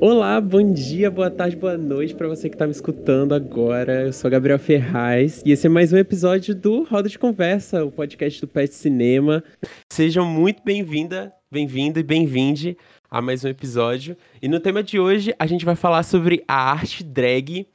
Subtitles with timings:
[0.00, 4.06] Olá, bom dia, boa tarde, boa noite para você que está me escutando agora.
[4.06, 7.92] Eu sou Gabriel Ferraz e esse é mais um episódio do Roda de Conversa, o
[7.92, 9.44] podcast do Pet Cinema.
[9.88, 12.76] Sejam muito bem-vinda, bem-vindo e bem-vinde
[13.10, 14.16] a mais um episódio.
[14.40, 17.66] E no tema de hoje a gente vai falar sobre a arte drag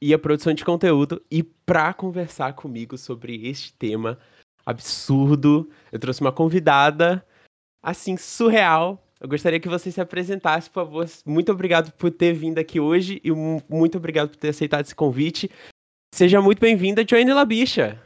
[0.00, 1.22] e a produção de conteúdo.
[1.30, 4.18] E para conversar comigo sobre este tema
[4.64, 7.24] absurdo, eu trouxe uma convidada
[7.82, 11.08] assim surreal eu gostaria que você se apresentasse, por favor.
[11.24, 15.48] Muito obrigado por ter vindo aqui hoje e muito obrigado por ter aceitado esse convite.
[16.12, 18.02] Seja muito bem-vinda, Joanne Labicha.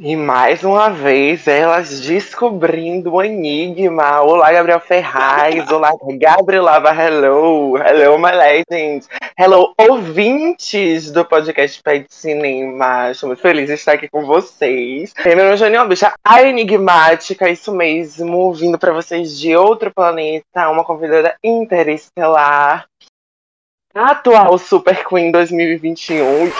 [0.00, 4.22] E mais uma vez, elas descobrindo o enigma.
[4.22, 5.66] Olá, Gabriel Ferraz.
[5.72, 6.90] Olá, Gabriel Lava.
[6.90, 7.76] Hello.
[7.76, 9.08] Hello, my legends.
[9.36, 13.10] Hello, ouvintes do podcast Pé de Cinema.
[13.10, 15.12] Estou muito feliz de estar aqui com vocês.
[15.24, 18.54] Meu nome é Janine Bicha, a enigmática, isso mesmo.
[18.54, 22.86] Vindo para vocês de outro planeta, uma convidada interestelar.
[23.92, 26.52] atual Super Queen 2021.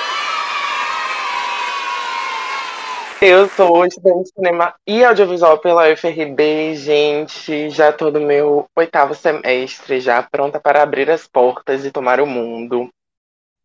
[3.20, 7.68] Eu sou estudante de cinema e audiovisual pela UFRB, gente.
[7.68, 12.26] Já tô no meu oitavo semestre, já pronta para abrir as portas e tomar o
[12.26, 12.88] mundo.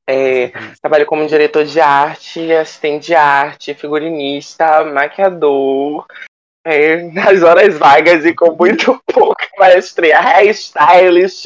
[0.09, 0.49] É,
[0.81, 6.07] trabalho como diretor de arte, assistente de arte, figurinista, maquiador.
[6.65, 11.45] É, nas horas vagas e com muito pouco maestria, hairstylist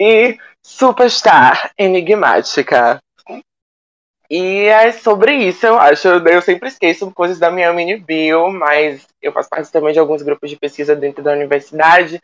[0.00, 2.98] e superstar enigmática.
[4.30, 6.06] E é sobre isso, eu acho.
[6.06, 10.20] Eu sempre esqueço coisas da minha mini bio, mas eu faço parte também de alguns
[10.20, 12.20] grupos de pesquisa dentro da universidade,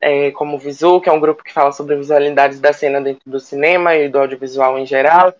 [0.00, 3.22] é, como o Visu, que é um grupo que fala sobre visualidades da cena dentro
[3.26, 5.34] do cinema e do audiovisual em geral.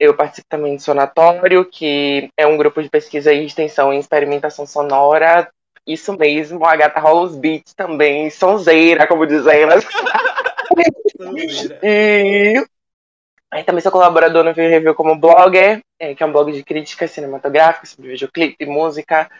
[0.00, 4.64] Eu participo também do Sonatório, que é um grupo de pesquisa e extensão em experimentação
[4.64, 5.50] sonora.
[5.86, 9.84] Isso mesmo, a gata rola os beats também, sonzeira, como dizem elas.
[11.82, 12.64] e
[13.50, 16.62] Aí também sou colaborador no View Review como blogger, é, que é um blog de
[16.62, 19.30] críticas cinematográficas sobre videoclipe, música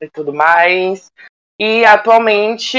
[0.00, 1.10] e tudo mais.
[1.58, 2.78] E atualmente,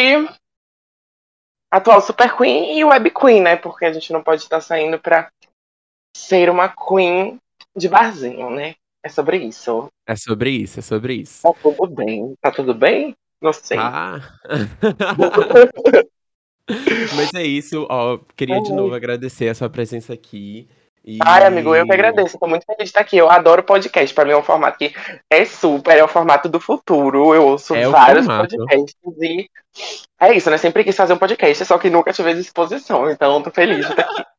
[1.72, 3.56] atual Super Queen e Web Queen, né?
[3.56, 5.32] Porque a gente não pode estar saindo pra
[6.16, 7.40] ser uma Queen
[7.76, 8.76] de barzinho, né?
[9.04, 9.88] É sobre isso.
[10.08, 11.42] É sobre isso, é sobre isso.
[11.44, 12.36] Tá tudo bem.
[12.42, 13.16] Tá tudo bem?
[13.42, 13.78] Não sei.
[13.78, 14.20] Ah.
[17.16, 18.20] Mas é isso, ó.
[18.36, 20.68] Queria de novo agradecer a sua presença aqui.
[21.08, 21.20] E...
[21.24, 22.40] Ai, amigo, eu que agradeço.
[22.40, 23.16] Tô muito feliz de estar aqui.
[23.16, 24.14] Eu adoro podcast.
[24.14, 24.92] Para mim é um formato que
[25.30, 27.36] é super, é o formato do futuro.
[27.36, 29.48] Eu ouço é vários podcasts e
[30.20, 30.58] é isso, né?
[30.58, 33.10] Sempre quis fazer um podcast, só que nunca tive disposição.
[33.12, 34.24] Então, tô feliz de estar aqui.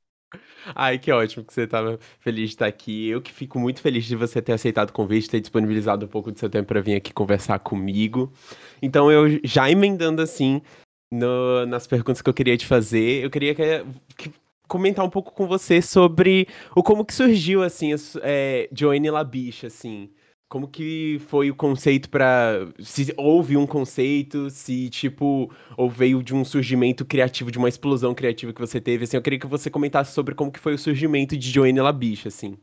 [0.74, 3.08] Ai, que ótimo que você estava feliz de estar aqui.
[3.08, 6.32] Eu que fico muito feliz de você ter aceitado o convite, ter disponibilizado um pouco
[6.32, 8.32] do seu tempo para vir aqui conversar comigo.
[8.82, 10.60] Então, eu já emendando assim,
[11.10, 13.84] no, nas perguntas que eu queria te fazer, eu queria que,
[14.16, 14.32] que,
[14.68, 20.10] comentar um pouco com você sobre o como que surgiu, assim, é, Joanne Labiche, assim.
[20.48, 26.32] Como que foi o conceito para Se houve um conceito, se, tipo, ou veio de
[26.34, 29.68] um surgimento criativo, de uma explosão criativa que você teve, assim, eu queria que você
[29.68, 32.56] comentasse sobre como que foi o surgimento de Joanne Labiche, assim.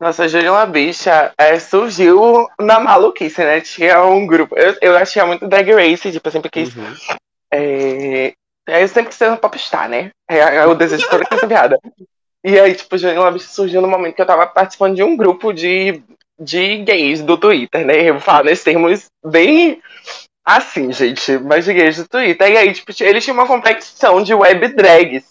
[0.00, 3.60] Nossa, Júlia Bicha é, surgiu na maluquice, né?
[3.60, 4.54] Tinha um grupo.
[4.56, 6.84] Eu, eu achei muito Drag Race, tipo, eu sempre quis uhum.
[7.52, 8.32] É,
[8.66, 10.10] eu sempre quis ser um popstar, né?
[10.28, 11.78] É, é o desejo de toda criança.
[12.44, 15.52] E aí, tipo, Janela Bicha surgiu no momento que eu tava participando de um grupo
[15.52, 16.02] de,
[16.38, 18.02] de gays do Twitter, né?
[18.02, 19.82] Eu vou falar nesses termos bem
[20.44, 22.48] assim, gente, mas de gays do Twitter.
[22.52, 25.26] E aí, tipo, eles tinham uma competição de web drags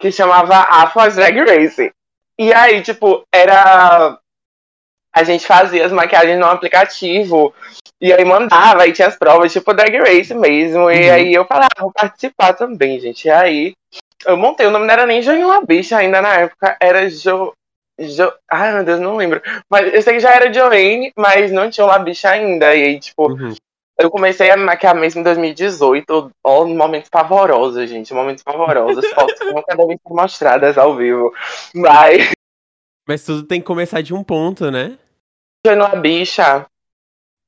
[0.00, 1.90] que chamava Afro Drag Race.
[2.38, 4.18] E aí, tipo, era.
[5.14, 7.54] A gente fazia as maquiagens no aplicativo
[8.00, 10.90] e aí mandava, aí tinha as provas, tipo Drag Race mesmo.
[10.90, 11.14] E uhum.
[11.14, 13.26] aí eu falava, ah, vou participar também, gente.
[13.26, 13.72] E aí
[14.26, 17.52] eu montei, o nome não era nem Joinha Bicha ainda na época, era Jo.
[17.98, 18.32] Jo...
[18.50, 19.40] Ai, meu Deus, não lembro.
[19.70, 22.74] Mas eu sei que já era Joanne, mas não tinha uma bicha ainda.
[22.74, 23.54] E aí, tipo, uhum.
[23.98, 26.30] eu comecei a me maquiar mesmo em 2018.
[26.42, 28.12] Ó, momentos pavorosos, gente.
[28.12, 29.06] Momentos pavorosos.
[29.14, 31.32] Fotos que nunca devem ser mostradas ao vivo.
[31.72, 32.32] Mas.
[33.06, 34.98] Mas tudo tem que começar de um ponto, né?
[35.66, 36.66] Joinha Bicha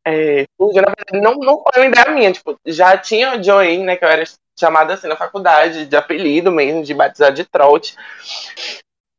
[0.08, 3.96] é, na verdade, não, não foi uma ideia minha, tipo, já tinha o Joey, né,
[3.96, 4.22] que eu era
[4.56, 7.96] chamada assim na faculdade, de apelido mesmo, de batizar de trote.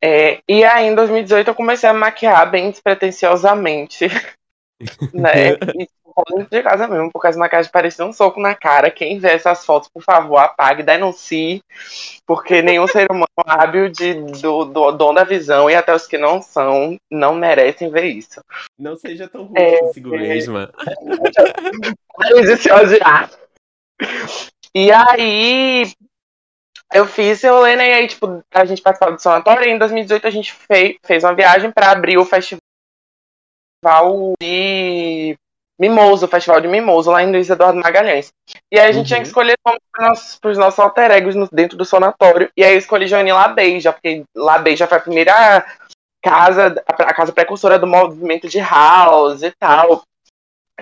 [0.02, 4.08] É, e aí, em 2018, eu comecei a maquiar bem despretensiosamente,
[5.14, 5.90] né, e
[6.30, 8.92] dentro de casa mesmo, porque as maquiagens pareciam um soco na cara.
[8.92, 11.62] Quem vê essas fotos, por favor, apague, denuncie,
[12.26, 16.18] porque nenhum ser humano hábil de, do, do dom da visão e até os que
[16.18, 18.42] não são, não merecem ver isso.
[18.78, 20.72] Não seja tão ruim é, consigo é, mesma.
[22.24, 23.30] É, se odiar.
[24.74, 25.92] E aí,
[26.94, 30.32] eu fiz eu e aí, tipo, a gente participava do sanatório e em 2018 a
[30.32, 32.62] gente fez, fez uma viagem para abrir o festival
[34.42, 35.38] de
[35.80, 38.32] Mimoso, o festival de Mimoso, lá em Luiz Eduardo Magalhães.
[38.72, 39.04] E aí a gente uhum.
[39.04, 39.30] tinha que uhum.
[39.30, 42.50] escolher nomes para os nossos alter egos no, dentro do sanatório.
[42.58, 45.66] E aí eu escolhi Joane Labeija, porque Labeija foi a primeira
[46.24, 50.02] casa, a, casa precursora do movimento de house e tal.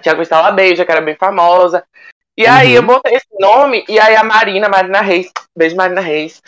[0.02, 1.84] Tinha Gustavo Labeija, que era bem famosa.
[2.38, 2.52] E uhum.
[2.52, 6.42] aí eu botei esse nome, e aí a Marina, Marina Reis, beijo Marina Reis,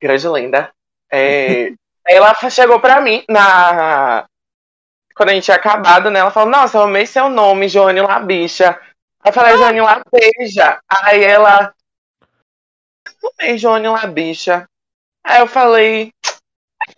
[0.00, 0.70] grande lenda.
[1.12, 1.72] É,
[2.06, 4.26] ela chegou pra mim na,
[5.14, 6.20] quando a gente tinha acabado, né?
[6.20, 8.78] Ela falou, nossa, eu amei seu nome, Joane Labicha.
[9.22, 9.56] Aí eu falei, ah.
[9.56, 10.78] Joane Labeija.
[10.88, 11.74] Aí ela,
[13.38, 14.68] amei Joane Labicha.
[15.24, 16.12] Aí eu falei,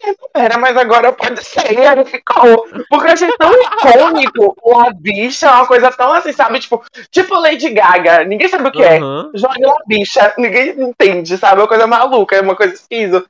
[0.05, 1.73] não era, mas agora pode ser.
[1.73, 2.67] E aí ficou.
[2.89, 6.59] Porque eu achei tão icônico Labicha, uma coisa tão assim, sabe?
[6.59, 8.25] Tipo, tipo Lady Gaga.
[8.25, 9.31] Ninguém sabe o que uhum.
[9.35, 9.39] é.
[9.39, 10.35] Joane Labicha.
[10.39, 11.61] Ninguém entende, sabe?
[11.61, 13.25] É uma coisa maluca, é uma coisa esquiso.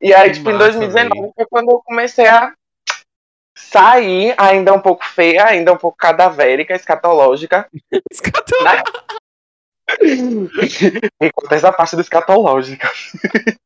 [0.00, 2.52] E aí, tipo, Massa, em 2019 foi quando eu comecei a
[3.72, 7.66] sair ainda um pouco feia, ainda um pouco cadavérica, escatológica.
[8.10, 8.92] escatológica.
[11.20, 12.90] Me conta essa parte do escatológica.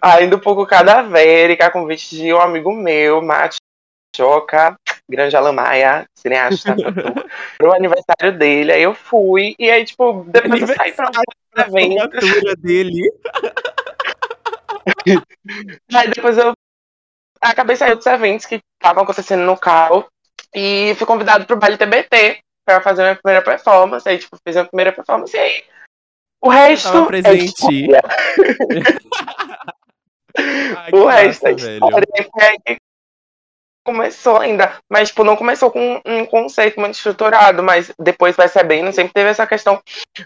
[0.00, 3.20] ainda um pouco cadavérica, convite de um amigo meu,
[4.16, 4.76] Choca,
[5.08, 6.74] grande Alamaia, cineasta,
[7.58, 11.10] pro aniversário dele, aí eu fui, e aí, tipo, depois eu saí pra
[11.68, 12.56] um evento.
[12.58, 13.12] dele.
[15.94, 16.52] aí depois eu
[17.40, 20.06] acabei saindo dos eventos que estavam acontecendo no carro
[20.54, 24.08] e fui convidado pro baile TBT para fazer minha primeira performance.
[24.08, 25.64] Aí, tipo, fiz a primeira performance e aí.
[26.40, 26.92] O resto.
[26.92, 27.94] Tava presente.
[27.94, 28.00] É
[30.76, 32.06] Ai, o resto é história.
[32.66, 32.76] É
[33.88, 39.14] começou ainda, mas tipo, não começou com um conceito muito estruturado, mas depois percebendo, sempre
[39.14, 39.80] teve essa questão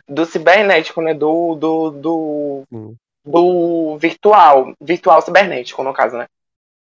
[0.09, 1.15] do cibernético, né?
[1.15, 2.97] Do, do, do, hum.
[3.25, 6.27] do virtual, virtual cibernético, no caso, né?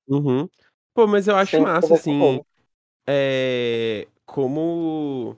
[0.09, 0.49] Uhum.
[0.95, 2.41] Pô, mas eu acho massa, assim.
[3.07, 4.07] É.
[4.25, 5.37] Como.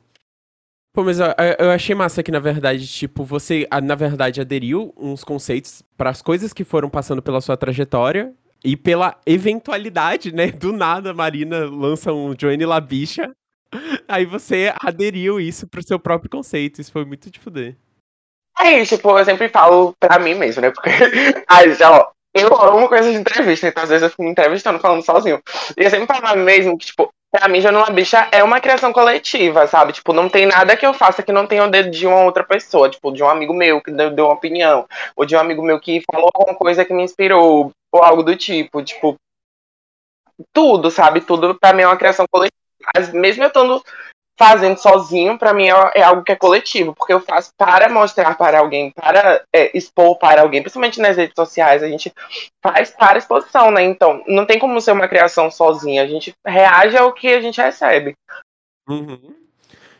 [0.93, 1.26] Pô, mas eu,
[1.59, 6.23] eu achei massa que, na verdade, tipo, você, na verdade, aderiu uns conceitos para as
[6.23, 8.35] coisas que foram passando pela sua trajetória
[8.65, 10.50] e pela eventualidade, né?
[10.50, 13.31] Do nada, a Marina lança um Johnny Labicha.
[14.09, 16.81] Aí você aderiu isso pro seu próprio conceito.
[16.81, 17.76] Isso foi muito de fuder.
[18.61, 20.71] É isso, tipo, eu sempre falo pra mim mesmo, né?
[20.71, 20.91] Porque
[21.49, 24.78] aí já, ó, eu amo coisas de entrevista, então às vezes eu fico me entrevistando,
[24.78, 25.40] falando sozinho.
[25.76, 29.66] E eu sempre falo mesmo que, tipo, pra mim, Januma Bicha é uma criação coletiva,
[29.66, 29.92] sabe?
[29.92, 32.44] Tipo, não tem nada que eu faça que não tenha o dedo de uma outra
[32.44, 34.86] pessoa, tipo, de um amigo meu que deu, deu uma opinião,
[35.16, 38.36] ou de um amigo meu que falou alguma coisa que me inspirou, ou algo do
[38.36, 39.16] tipo, tipo,
[40.52, 41.20] tudo, sabe?
[41.20, 42.56] Tudo pra mim é uma criação coletiva.
[43.12, 43.82] Mesmo eu estando
[44.38, 48.38] fazendo sozinho, para mim é, é, algo que é coletivo, porque eu faço para mostrar
[48.38, 52.12] para alguém, para é, expor para alguém, principalmente nas redes sociais, a gente
[52.62, 53.82] faz para exposição, né?
[53.82, 57.61] Então, não tem como ser uma criação sozinha, a gente reage ao que a gente
[57.61, 58.14] recebe.
[58.88, 59.35] Uhum.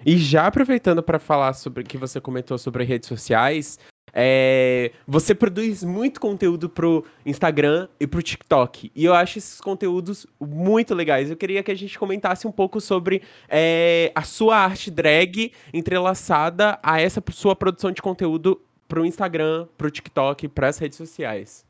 [0.07, 3.79] E já aproveitando para falar sobre o que você comentou sobre redes sociais,
[4.13, 8.91] é, você produz muito conteúdo pro Instagram e pro TikTok.
[8.95, 11.31] E eu acho esses conteúdos muito legais.
[11.31, 16.79] Eu queria que a gente comentasse um pouco sobre é, a sua arte drag entrelaçada
[16.83, 21.67] a essa sua produção de conteúdo pro Instagram, pro TikTok, pras redes sociais.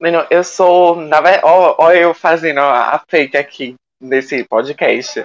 [0.00, 0.98] Mano, eu sou.
[1.78, 5.24] Olha eu fazendo a fake aqui nesse podcast.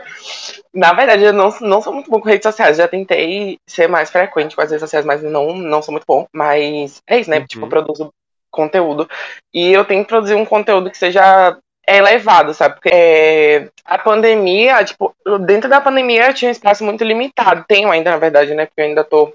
[0.74, 2.78] Na verdade, eu não, não sou muito bom com redes sociais.
[2.78, 6.28] Já tentei ser mais frequente com as redes sociais, mas não, não sou muito bom.
[6.32, 7.40] Mas é isso, né?
[7.40, 7.46] Uhum.
[7.46, 8.14] Tipo, eu produzo
[8.52, 9.10] conteúdo.
[9.54, 11.58] E eu tenho que produzir um conteúdo que seja
[11.88, 12.76] elevado, sabe?
[12.76, 15.16] Porque é, a pandemia, tipo,
[15.46, 17.66] dentro da pandemia eu tinha um espaço muito limitado.
[17.68, 18.66] Tenho ainda, na verdade, né?
[18.66, 19.34] Porque eu ainda tô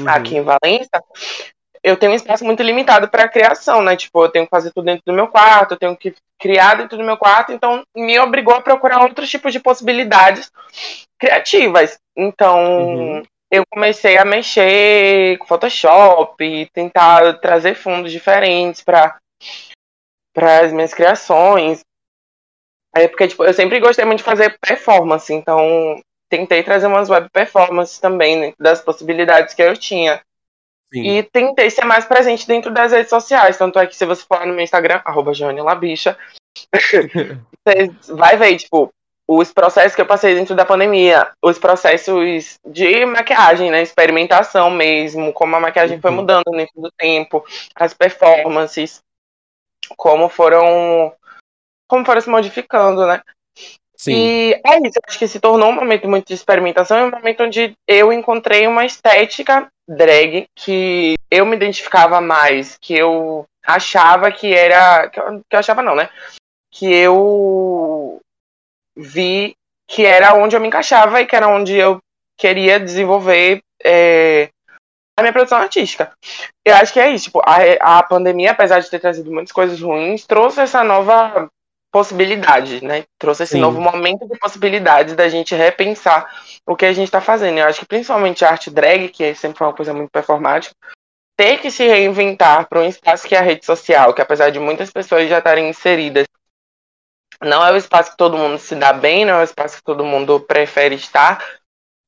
[0.00, 0.08] uhum.
[0.08, 1.02] aqui em Valência
[1.86, 3.96] eu tenho um espaço muito limitado para criação, né?
[3.96, 6.98] Tipo, eu tenho que fazer tudo dentro do meu quarto, eu tenho que criar dentro
[6.98, 10.50] do meu quarto, então me obrigou a procurar outros tipos de possibilidades
[11.16, 11.96] criativas.
[12.16, 13.22] Então, uhum.
[13.52, 19.16] eu comecei a mexer com Photoshop, tentar trazer fundos diferentes para
[20.34, 21.82] para as minhas criações.
[22.96, 27.28] É porque tipo, eu sempre gostei muito de fazer performance, então tentei trazer umas web
[27.32, 30.20] performances também das possibilidades que eu tinha.
[30.96, 31.04] Sim.
[31.04, 33.58] E tentei ser mais presente dentro das redes sociais.
[33.58, 36.16] Tanto é que se você for no meu Instagram, arroba Labicha,
[36.72, 38.90] você vai ver, tipo,
[39.28, 45.34] os processos que eu passei dentro da pandemia, os processos de maquiagem, né, experimentação mesmo,
[45.34, 46.02] como a maquiagem uhum.
[46.02, 49.02] foi mudando dentro do tempo, as performances,
[49.98, 51.12] como foram
[51.88, 53.20] como foram se modificando, né?
[53.96, 54.12] Sim.
[54.14, 57.42] E é isso, acho que se tornou um momento muito de experimentação, é um momento
[57.42, 64.52] onde eu encontrei uma estética drag que eu me identificava mais, que eu achava que
[64.52, 65.08] era.
[65.08, 66.08] Que eu, que eu achava não, né?
[66.70, 68.20] Que eu
[68.96, 69.56] vi
[69.88, 71.98] que era onde eu me encaixava e que era onde eu
[72.36, 74.50] queria desenvolver é,
[75.16, 76.12] a minha produção artística.
[76.64, 77.26] Eu acho que é isso.
[77.26, 81.48] Tipo, a, a pandemia, apesar de ter trazido muitas coisas ruins, trouxe essa nova
[81.96, 83.04] possibilidade, né?
[83.18, 83.60] Trouxe esse Sim.
[83.60, 86.30] novo momento de possibilidades da gente repensar
[86.66, 87.56] o que a gente está fazendo.
[87.56, 90.76] Eu acho que principalmente a arte drag, que sempre foi uma coisa muito performática,
[91.38, 94.58] ter que se reinventar para um espaço que é a rede social, que apesar de
[94.58, 96.26] muitas pessoas já estarem inseridas,
[97.42, 99.82] não é o espaço que todo mundo se dá bem, não é o espaço que
[99.82, 101.42] todo mundo prefere estar.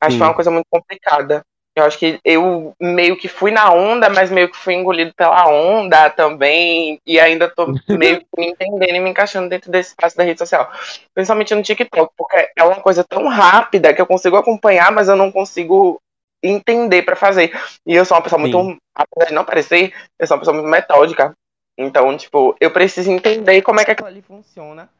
[0.02, 0.18] Acho Sim.
[0.18, 1.42] que é uma coisa muito complicada.
[1.78, 5.48] Eu acho que eu meio que fui na onda, mas meio que fui engolido pela
[5.48, 7.00] onda também.
[7.06, 10.38] E ainda tô meio que me entendendo e me encaixando dentro desse espaço da rede
[10.38, 10.70] social.
[11.14, 15.16] Principalmente no TikTok, porque é uma coisa tão rápida que eu consigo acompanhar, mas eu
[15.16, 16.00] não consigo
[16.42, 17.52] entender para fazer.
[17.86, 18.50] E eu sou uma pessoa Sim.
[18.50, 21.32] muito, apesar de não parecer, eu sou uma pessoa muito metódica.
[21.76, 24.90] Então, tipo, eu preciso entender como é que aquilo ali funciona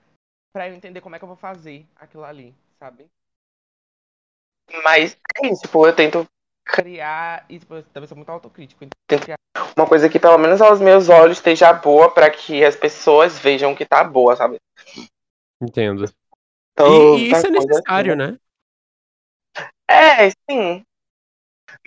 [0.52, 3.06] para eu entender como é que eu vou fazer aquilo ali, sabe?
[4.84, 6.26] Mas é isso, tipo, eu tento
[6.68, 7.46] criar.
[7.48, 8.84] E tipo, eu também sou muito autocrítico.
[8.84, 9.38] Então, criar
[9.76, 13.74] uma coisa que, pelo menos aos meus olhos, esteja boa para que as pessoas vejam
[13.74, 14.58] que tá boa, sabe?
[15.60, 16.04] Entendo.
[16.72, 18.38] Então, e, e isso é necessário, assim, né?
[19.90, 20.84] É, sim.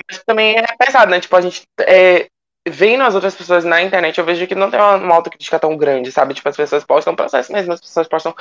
[0.10, 1.20] Mas também é pesado, né?
[1.20, 1.62] Tipo, a gente.
[1.80, 2.28] É,
[2.68, 5.76] vendo as outras pessoas na internet, eu vejo que não tem uma, uma autocrítica tão
[5.76, 6.34] grande, sabe?
[6.34, 8.36] Tipo, as pessoas postam processo mesmo, as pessoas postam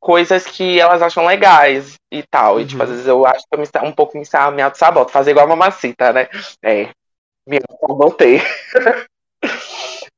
[0.00, 2.54] coisas que elas acham legais e tal.
[2.54, 2.60] Uhum.
[2.60, 2.94] E, tipo, às uhum.
[2.94, 4.24] vezes eu acho que eu me, um pouco me,
[4.54, 6.28] me auto-saboto, fazer igual a mamacita, né?
[6.62, 6.88] É,
[7.46, 8.40] me auto-sabotei.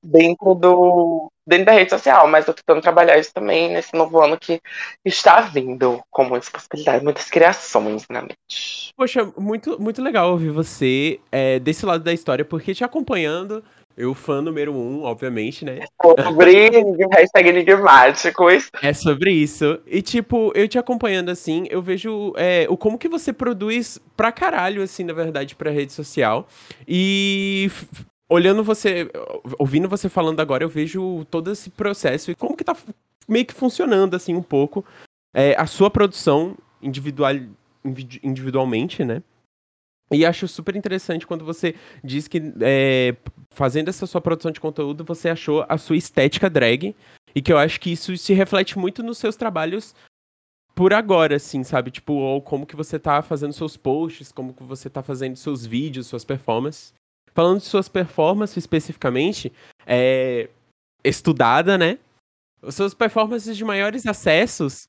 [0.04, 4.38] dentro do dentro da rede social, mas tô tentando trabalhar isso também nesse novo ano
[4.38, 4.60] que
[5.04, 8.92] está vindo com muitas possibilidades, muitas criações na mente.
[8.96, 13.62] Poxa, muito, muito legal ouvir você é, desse lado da história, porque te acompanhando,
[13.96, 15.80] eu, fã número um, obviamente, né?
[16.02, 16.70] Sobre
[17.12, 18.70] hashtag enigmáticos.
[18.82, 19.78] É sobre isso.
[19.86, 24.32] E, tipo, eu te acompanhando assim, eu vejo é, o como que você produz pra
[24.32, 26.48] caralho, assim, na verdade, pra rede social.
[26.88, 27.70] E
[28.28, 29.10] olhando você,
[29.58, 32.76] ouvindo você falando agora, eu vejo todo esse processo e como que tá
[33.28, 34.84] meio que funcionando, assim, um pouco.
[35.32, 37.34] É, a sua produção individual,
[38.22, 39.22] individualmente, né?
[40.12, 43.16] E acho super interessante quando você diz que é,
[43.50, 46.94] fazendo essa sua produção de conteúdo, você achou a sua estética drag.
[47.34, 49.94] E que eu acho que isso se reflete muito nos seus trabalhos
[50.74, 51.90] por agora, assim, sabe?
[51.90, 55.64] Tipo, ou como que você tá fazendo seus posts, como que você tá fazendo seus
[55.66, 56.94] vídeos, suas performances.
[57.34, 59.52] Falando de suas performances especificamente,
[59.86, 60.48] é
[61.02, 61.98] estudada, né?
[62.62, 64.88] As suas performances de maiores acessos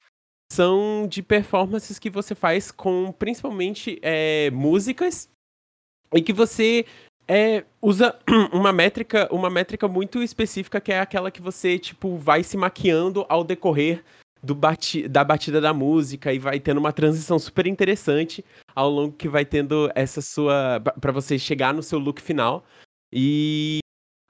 [0.51, 5.27] são de performances que você faz com principalmente é, músicas
[6.13, 6.85] e que você
[7.27, 8.17] é, usa
[8.53, 13.25] uma métrica, uma métrica muito específica que é aquela que você tipo vai se maquiando
[13.27, 14.03] ao decorrer
[14.53, 18.43] bati da batida da música e vai tendo uma transição super interessante
[18.75, 22.63] ao longo que vai tendo essa sua para você chegar no seu look final
[23.11, 23.79] e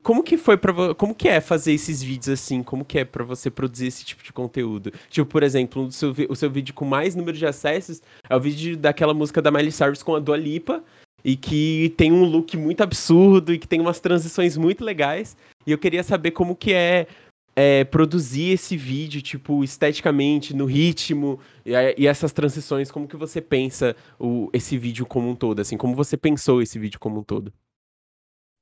[0.05, 2.61] como que foi para como que é fazer esses vídeos assim?
[2.61, 4.93] Como que é para você produzir esse tipo de conteúdo?
[5.09, 8.39] Tipo, por exemplo, o seu, o seu vídeo com mais número de acessos é o
[8.39, 10.83] vídeo daquela música da Miley Cyrus com a Dua Lipa
[11.23, 15.35] e que tem um look muito absurdo e que tem umas transições muito legais.
[15.65, 17.07] E eu queria saber como que é,
[17.55, 22.91] é produzir esse vídeo, tipo, esteticamente, no ritmo e, e, essas transições.
[22.91, 25.77] Como que você pensa o, esse vídeo como um todo, assim?
[25.77, 27.53] Como você pensou esse vídeo como um todo?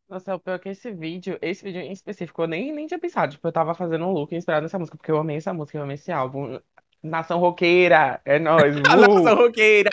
[0.08, 3.00] Nossa, o pior é que esse vídeo, esse vídeo em específico, eu nem, nem tinha
[3.00, 3.32] pensado.
[3.32, 5.84] Tipo, eu tava fazendo um look inspirado nessa música, porque eu amei essa música, eu
[5.84, 6.60] amei esse álbum.
[7.02, 8.76] Nação Roqueira, é nóis.
[8.88, 9.90] A Nação Roqueira!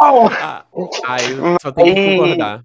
[0.00, 0.66] ah,
[1.22, 2.64] eu só tenho que concordar.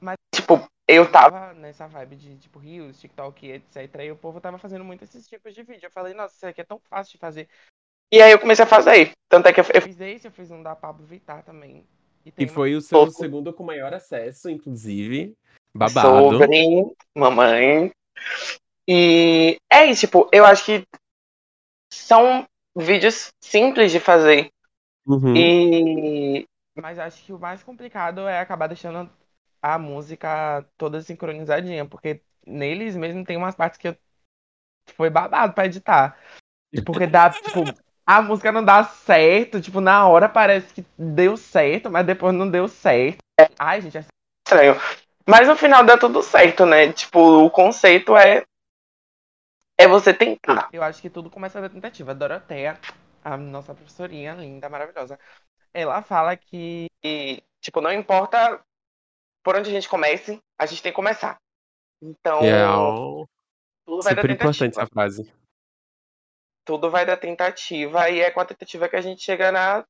[0.00, 3.76] Mas, tipo, eu tava nessa vibe de, tipo, Rios, TikTok, etc.
[4.02, 5.86] E o povo tava fazendo muito esses tipos de vídeo.
[5.86, 7.48] Eu falei, nossa, isso aqui é tão fácil de fazer.
[8.12, 9.12] E aí eu comecei a fazer.
[9.28, 9.82] Tanto é que eu, eu...
[9.82, 11.86] fiz esse, eu fiz um da Pablo Vittar também.
[12.38, 13.12] E, foi o seu pouco...
[13.12, 15.34] segundo com maior acesso, inclusive.
[15.74, 16.38] Babado.
[16.38, 17.90] Sobre mamãe.
[18.88, 20.84] E é isso, tipo, eu acho que
[21.92, 24.50] são vídeos simples de fazer.
[25.06, 25.34] Uhum.
[25.36, 26.46] E.
[26.76, 29.10] Mas acho que o mais complicado é acabar deixando
[29.64, 33.96] a música toda sincronizadinha, porque neles mesmo tem umas partes que eu...
[34.94, 36.18] foi babado pra editar.
[36.84, 37.64] Porque dá, tipo,
[38.04, 39.62] a música não dá certo.
[39.62, 43.20] Tipo, na hora parece que deu certo, mas depois não deu certo.
[43.58, 44.04] Ai, gente, é
[44.46, 44.74] estranho.
[45.26, 46.92] Mas no final dá tudo certo, né?
[46.92, 48.44] Tipo, o conceito é.
[49.80, 50.68] É você tentar.
[50.74, 52.10] Eu acho que tudo começa da tentativa.
[52.10, 52.78] A Doroteia,
[53.24, 55.18] a nossa professorinha linda, maravilhosa,
[55.72, 56.86] ela fala que,
[57.62, 58.62] tipo, não importa
[59.44, 61.38] por onde a gente comece, a gente tem que começar.
[62.02, 62.40] Então.
[62.42, 62.64] É
[63.86, 65.32] tudo vai super da importante essa frase.
[66.64, 69.84] Tudo vai da tentativa e é com a tentativa que a gente chega na,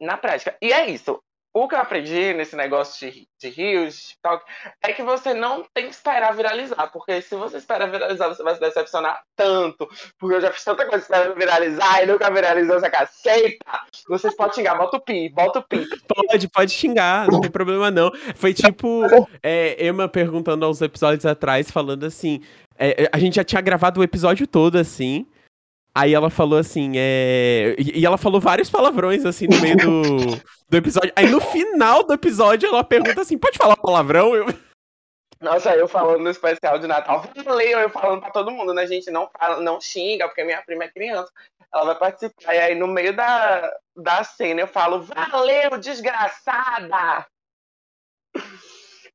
[0.00, 0.56] na prática.
[0.62, 1.20] E é isso
[1.64, 4.44] o que eu aprendi nesse negócio de, de rios, TikTok,
[4.82, 8.54] é que você não tem que esperar viralizar, porque se você espera viralizar, você vai
[8.54, 9.88] se decepcionar tanto,
[10.18, 13.80] porque eu já fiz tanta coisa esperando viralizar e nunca viralizou essa caceta.
[14.08, 15.86] Vocês podem xingar, bota o pi, bota o pi.
[16.06, 18.10] Pode, pode xingar, não tem problema não.
[18.34, 19.02] Foi tipo
[19.42, 22.40] é, Emma perguntando aos episódios atrás, falando assim,
[22.78, 25.26] é, a gente já tinha gravado o episódio todo assim,
[25.94, 27.74] Aí ela falou assim, é.
[27.78, 30.36] E ela falou vários palavrões, assim, no meio do,
[30.68, 31.12] do episódio.
[31.16, 34.34] Aí no final do episódio ela pergunta assim: pode falar palavrão?
[34.34, 34.46] Eu...
[35.40, 38.86] Nossa, eu falando no especial de Natal, valeu, eu falando pra todo mundo, né?
[38.86, 41.30] Gente, não fala, não xinga, porque minha prima é criança.
[41.72, 42.54] Ela vai participar.
[42.54, 47.26] E aí, no meio da, da cena, eu falo, valeu, desgraçada!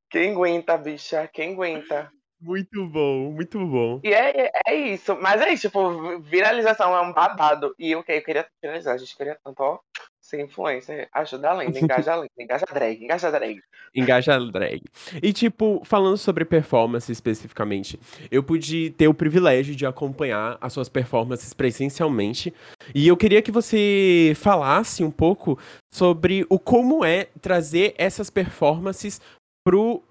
[0.10, 1.28] Quem aguenta, bicha?
[1.28, 2.12] Quem aguenta?
[2.44, 4.02] Muito bom, muito bom.
[4.04, 5.18] E é, é isso.
[5.22, 7.74] Mas é isso, tipo, viralização é um babado.
[7.80, 9.80] E o que eu queria viralizar, a gente queria tanto, ó,
[10.20, 11.08] ser influencer.
[11.14, 13.62] Ajuda a lenda, engaja a lenda, engaja a drag, engaja a drag.
[13.96, 14.82] Engaja a drag.
[15.22, 17.98] E, tipo, falando sobre performance especificamente,
[18.30, 22.54] eu pude ter o privilégio de acompanhar as suas performances presencialmente.
[22.94, 25.58] E eu queria que você falasse um pouco
[25.94, 29.22] sobre o como é trazer essas performances
[29.64, 30.04] pro,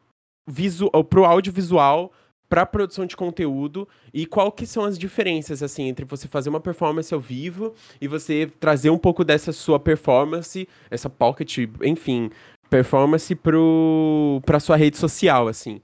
[0.48, 2.10] visu pro audiovisual
[2.52, 6.61] para produção de conteúdo e qual que são as diferenças assim entre você fazer uma
[6.61, 12.30] performance ao vivo e você trazer um pouco dessa sua performance, essa pocket, enfim,
[12.68, 15.80] performance pro para sua rede social assim.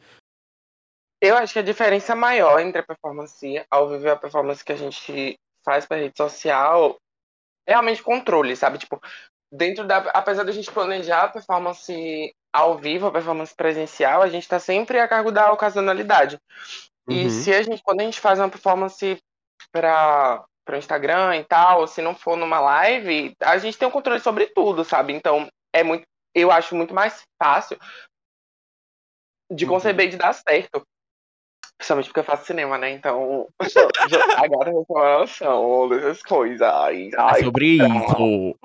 [1.22, 4.72] Eu acho que a diferença maior entre a performance ao vivo e a performance que
[4.72, 6.98] a gente faz para rede social
[7.66, 8.76] é realmente controle, sabe?
[8.76, 9.00] Tipo,
[9.50, 14.42] dentro da apesar da gente planejar a performance ao vivo, a performance presencial, a gente
[14.42, 16.38] está sempre a cargo da ocasionalidade.
[17.08, 17.16] Uhum.
[17.16, 19.18] E se a gente, quando a gente faz uma performance
[19.72, 24.20] para o Instagram e tal, se não for numa live, a gente tem um controle
[24.20, 25.12] sobre tudo, sabe?
[25.12, 27.78] Então, é muito, eu acho muito mais fácil
[29.50, 29.72] de uhum.
[29.72, 30.82] conceber de dar certo.
[31.76, 32.90] Principalmente porque eu faço cinema, né?
[32.90, 33.46] Então,
[34.36, 36.60] agora eu tenho uma noção dessas coisas.
[36.60, 38.58] Ai, ai, é sobre isso.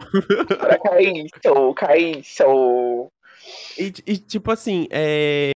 [0.82, 3.12] Que é isso, é isso.
[3.78, 5.52] E, e tipo assim, é...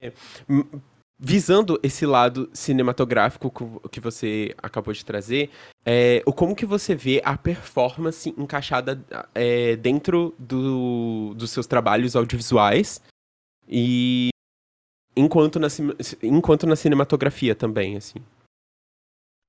[1.19, 3.51] visando esse lado cinematográfico
[3.89, 5.49] que você acabou de trazer,
[5.85, 8.99] é, como que você vê a performance encaixada
[9.33, 13.01] é, dentro do, dos seus trabalhos audiovisuais
[13.67, 14.29] e
[15.15, 15.67] enquanto na,
[16.21, 18.19] enquanto na cinematografia também, assim?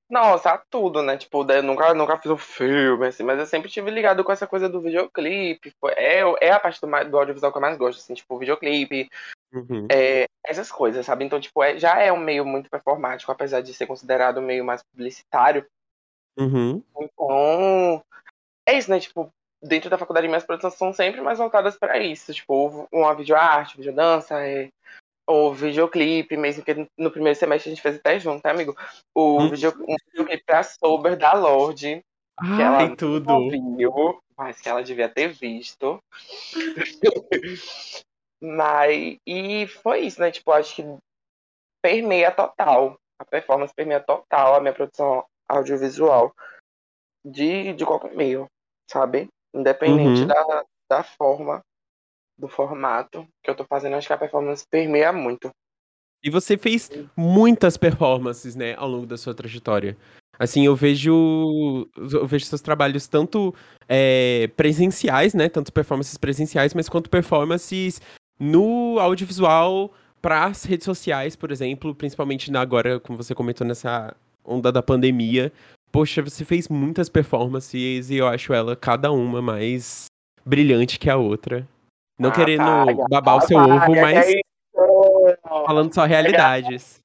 [0.09, 1.17] Nossa, tudo, né?
[1.17, 4.47] Tipo, eu nunca, nunca fiz um filme, assim, mas eu sempre tive ligado com essa
[4.47, 5.73] coisa do videoclipe.
[5.97, 9.09] É, é a parte do, do audiovisual que eu mais gosto, assim, tipo, videoclipe,
[9.53, 9.89] uhum.
[9.91, 11.25] é, essas coisas, sabe?
[11.25, 14.65] Então, tipo, é, já é um meio muito performático, apesar de ser considerado um meio
[14.65, 15.67] mais publicitário.
[16.39, 16.83] Uhum.
[16.97, 18.05] Então,
[18.69, 19.01] é isso, né?
[19.01, 19.29] Tipo,
[19.61, 22.33] dentro da faculdade, minhas produções são sempre mais voltadas para isso.
[22.33, 24.69] Tipo, uma videoarte, videodança, é,
[25.27, 28.77] o videoclipe, mesmo que no primeiro semestre a gente fez até junto, tá, amigo?
[29.15, 29.51] O hum.
[29.51, 32.05] video, um videoclipe pra Sober da Lorde.
[32.39, 33.51] Que ela tudo.
[33.51, 35.99] viu, mas que ela devia ter visto.
[38.41, 40.31] mas, e foi isso, né?
[40.31, 40.85] Tipo, acho que
[41.83, 42.97] permeia total.
[43.19, 46.35] A performance permeia total a minha produção audiovisual
[47.25, 48.47] de, de qualquer meio,
[48.91, 49.29] sabe?
[49.55, 50.27] Independente uhum.
[50.27, 51.63] da, da forma
[52.39, 55.51] do formato que eu tô fazendo, acho que a performance permeia muito.
[56.23, 59.97] E você fez muitas performances, né, ao longo da sua trajetória.
[60.39, 63.55] Assim, eu vejo, eu vejo seus trabalhos tanto
[63.89, 68.01] é, presenciais, né, tanto performances presenciais, mas quanto performances
[68.39, 74.15] no audiovisual para as redes sociais, por exemplo, principalmente na, agora, como você comentou nessa
[74.45, 75.53] onda da pandemia.
[75.91, 80.07] Poxa, você fez muitas performances e eu acho ela cada uma mais
[80.45, 81.67] brilhante que a outra.
[82.19, 82.65] Não querendo
[83.09, 84.27] babar o seu ovo, mas
[85.67, 87.01] falando só realidades.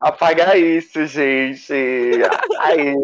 [0.00, 1.72] Apaga isso, gente.
[2.58, 2.94] Aí.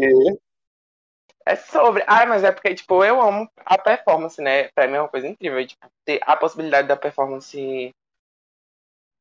[1.47, 2.05] É sobre.
[2.07, 4.69] Ai, mas é porque, tipo, eu amo a performance, né?
[4.75, 5.67] Pra mim é uma coisa incrível.
[5.67, 7.91] Tipo, ter a possibilidade da performance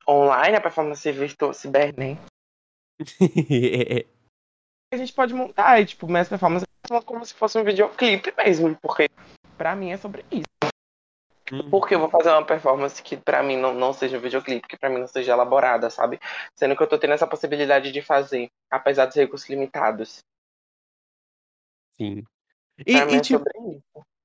[0.10, 2.26] online, a performance virtual cibernética.
[4.94, 5.80] a gente pode montar.
[5.80, 6.68] E, tipo, minhas performances
[7.06, 9.10] como se fosse um videoclipe mesmo, porque
[9.58, 10.48] pra mim é sobre isso.
[11.52, 11.70] Hum.
[11.70, 14.78] Porque eu vou fazer uma performance que pra mim não, não seja um videoclipe, que
[14.78, 16.20] pra mim não seja elaborada, sabe?
[16.56, 20.20] Sendo que eu tô tendo essa possibilidade de fazer, apesar dos recursos limitados.
[21.98, 22.24] Sim.
[22.86, 23.44] E, e, é tipo,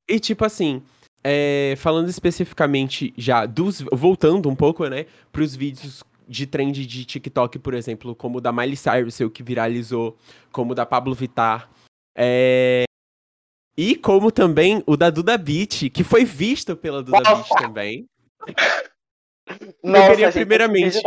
[0.08, 0.82] e tipo assim,
[1.24, 3.80] é, falando especificamente já dos.
[3.92, 8.52] Voltando um pouco, né, pros vídeos de trend de TikTok, por exemplo, como o da
[8.52, 10.16] Miley Cyrus, o que viralizou,
[10.50, 11.70] como o da Pablo Vittar.
[12.16, 12.84] É...
[13.76, 18.06] E como também o da Duda Beat, que foi visto pela Duda Beat também.
[19.82, 21.02] Nossa, eu queria primeiramente.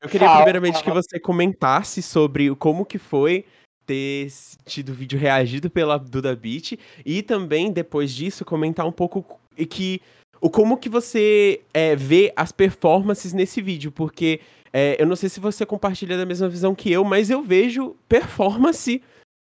[0.00, 3.44] Eu queria primeiramente que você comentasse sobre como que foi
[3.84, 4.28] ter
[4.64, 10.00] tido vídeo reagido pela Duda Beat e também depois disso comentar um pouco e que
[10.40, 14.40] o como que você é, vê as performances nesse vídeo, porque
[14.72, 17.94] é, eu não sei se você compartilha da mesma visão que eu, mas eu vejo
[18.08, 19.00] performance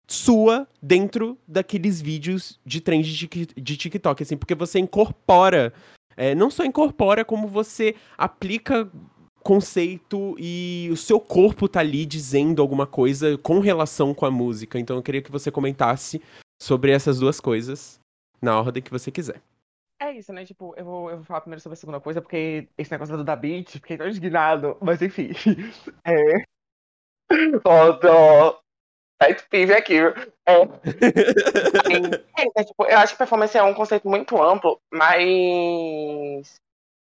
[0.07, 5.73] sua dentro daqueles vídeos de trend de, TikTok, assim, porque você incorpora,
[6.15, 8.89] é, não só incorpora, como você aplica
[9.43, 14.79] conceito e o seu corpo tá ali dizendo alguma coisa com relação com a música.
[14.79, 16.21] Então eu queria que você comentasse
[16.61, 17.99] sobre essas duas coisas
[18.41, 19.41] na ordem que você quiser.
[20.01, 20.45] É isso, né?
[20.45, 23.23] Tipo, eu vou, eu vou falar primeiro sobre a segunda coisa, porque esse negócio do
[23.23, 25.31] da beat, fiquei tão indignado, mas enfim.
[26.05, 26.43] É.
[27.65, 28.62] Ó,
[29.23, 29.33] tô.
[29.33, 29.97] Pet pive aqui.
[30.45, 30.61] É.
[32.37, 36.55] é, é, tipo, eu acho que performance é um conceito muito amplo, mas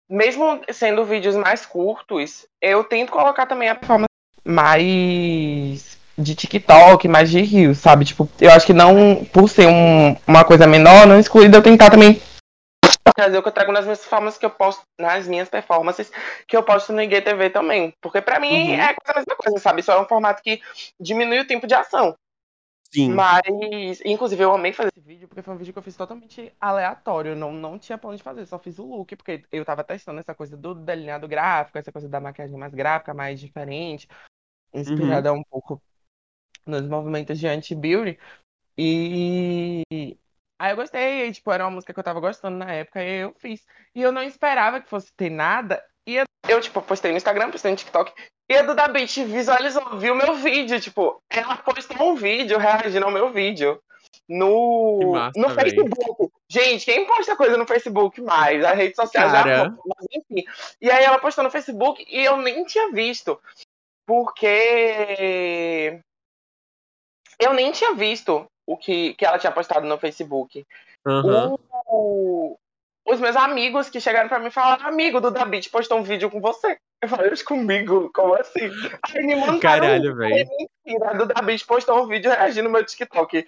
[0.10, 4.08] mesmo sendo vídeos mais curtos, eu tento colocar também a performance
[4.46, 8.06] mais de TikTok, mais de Rio, sabe?
[8.06, 11.92] Tipo, eu acho que não, por ser um, uma coisa menor, não excluída, eu tentar
[11.92, 12.20] também
[13.14, 16.12] trazer o que eu trago nas minhas performances que eu posto, nas minhas performances
[16.48, 17.94] que eu posto no IGTV também.
[18.02, 18.76] Porque para mim uhum.
[18.76, 19.84] é a mesma coisa, sabe?
[19.84, 20.62] Só é um formato que
[21.00, 22.16] diminui o tempo de ação.
[22.92, 23.10] Sim.
[23.10, 26.54] Mas, inclusive, eu amei fazer esse vídeo, porque foi um vídeo que eu fiz totalmente
[26.60, 27.36] aleatório.
[27.36, 30.34] Não, não tinha plano de fazer, só fiz o look, porque eu tava testando essa
[30.34, 34.08] coisa do delineado gráfico, essa coisa da maquiagem mais gráfica, mais diferente,
[34.74, 35.40] inspirada uhum.
[35.40, 35.82] um pouco
[36.66, 38.18] nos movimentos de anti-beauty.
[38.78, 40.18] E
[40.60, 43.34] aí eu gostei, tipo, era uma música que eu tava gostando na época, e eu
[43.38, 43.66] fiz.
[43.96, 46.16] E eu não esperava que fosse ter nada, e
[46.48, 48.14] eu, tipo, postei no Instagram, postei no TikTok,
[48.50, 53.12] e a Duda Beat visualizou, viu meu vídeo, tipo, ela postou um vídeo reagindo ao
[53.12, 53.82] meu vídeo
[54.28, 56.32] no, massa, no Facebook.
[56.50, 58.64] Gente, quem posta coisa no Facebook mais?
[58.64, 59.66] A rede social Cara.
[59.66, 60.46] já mas enfim.
[60.82, 63.40] E aí ela postou no Facebook e eu nem tinha visto.
[64.06, 66.00] Porque
[67.40, 70.68] eu nem tinha visto o que, que ela tinha postado no Facebook.
[71.06, 71.58] Uhum.
[71.88, 72.60] O,
[73.08, 76.42] os meus amigos que chegaram pra mim falaram, amigo do David postou um vídeo com
[76.42, 76.78] você.
[77.02, 78.12] Eu falei, comigo?
[78.14, 78.70] Como assim?
[79.04, 80.50] Aí me mandaram Caralho, velho.
[80.86, 83.48] Mentira, do David postou um vídeo reagindo no meu TikTok.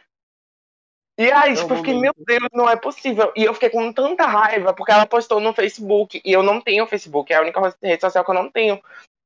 [1.19, 3.33] E aí, tipo, eu fiquei, meu Deus, não é possível.
[3.35, 6.87] E eu fiquei com tanta raiva, porque ela postou no Facebook, e eu não tenho
[6.87, 8.81] Facebook, é a única rede social que eu não tenho.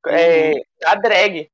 [0.08, 0.62] É, uhum.
[0.86, 1.52] a drag.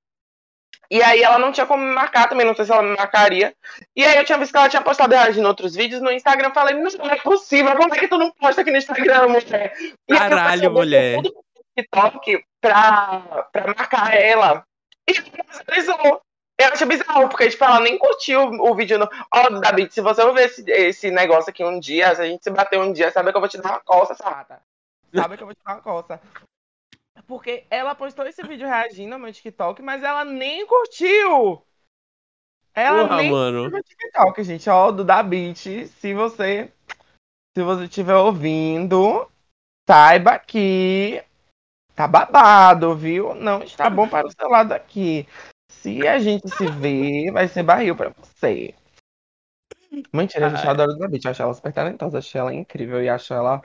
[0.91, 3.54] E aí ela não tinha como me marcar também, não sei se ela me marcaria.
[3.95, 6.47] E aí eu tinha visto que ela tinha postado reagindo outros vídeos no Instagram.
[6.47, 9.28] Eu falei, não, não é possível, como é que tu não posta aqui no Instagram,
[9.28, 9.73] mulher?
[10.08, 11.15] E Caralho, mulher.
[11.17, 11.34] Tudo
[11.78, 14.65] TikTok pra, pra marcar ela.
[15.08, 15.13] E
[15.78, 16.21] ela
[16.60, 18.99] Eu acho bizarro, porque, tipo, ela nem curtiu o vídeo.
[18.99, 19.06] No...
[19.34, 22.43] Ó, oh, David, se você ouvir esse, esse negócio aqui um dia, se a gente
[22.43, 24.62] se bater um dia, sabe que eu vou te dar uma coça, Sarata.
[25.15, 26.19] Sabe que eu vou te dar uma coça.
[27.29, 31.63] Porque ela postou esse vídeo reagindo ao meu TikTok, mas ela nem curtiu.
[32.73, 33.57] Ela Porra, nem mano.
[33.59, 34.67] curtiu meu TikTok, gente.
[34.67, 35.85] Ó, do da Beat.
[35.85, 36.73] Se você
[37.55, 39.29] se você estiver ouvindo,
[39.87, 41.23] saiba que
[41.93, 43.35] tá babado, viu?
[43.35, 45.27] Não está bom para o seu lado aqui.
[45.69, 48.73] Se a gente se ver, vai ser barril para você.
[50.11, 51.27] Mentira, a gente adora o Beat.
[51.27, 53.61] Acho ela super talentosa, acho ela incrível e acho ela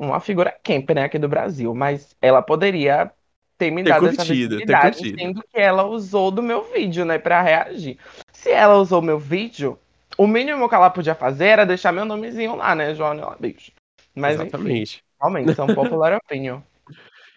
[0.00, 3.12] uma figura camp, né, aqui do Brasil, mas ela poderia
[3.58, 7.18] ter me ter dado curtido, essa visibilidade, sendo que ela usou do meu vídeo, né,
[7.18, 7.98] para reagir.
[8.32, 9.78] Se ela usou meu vídeo,
[10.16, 13.72] o mínimo que ela podia fazer era deixar meu nomezinho lá, né, Joana Bicho.
[14.14, 14.96] Mas Exatamente.
[14.96, 16.60] enfim, realmente, são popular opinion.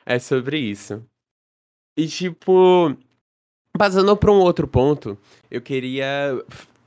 [0.06, 1.06] É sobre isso.
[1.97, 2.95] E tipo,
[3.78, 5.17] passando para um outro ponto,
[5.52, 6.41] eu queria,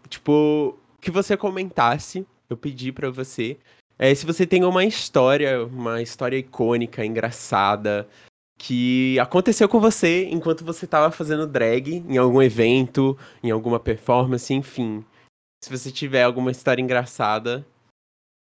[0.08, 3.58] tipo, que você comentasse, eu pedi para você
[3.98, 8.08] é, se você tem uma história, uma história icônica, engraçada,
[8.58, 14.52] que aconteceu com você enquanto você estava fazendo drag em algum evento, em alguma performance,
[14.52, 15.04] enfim.
[15.62, 17.66] Se você tiver alguma história engraçada,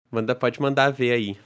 [0.10, 1.38] manda, pode mandar ver aí.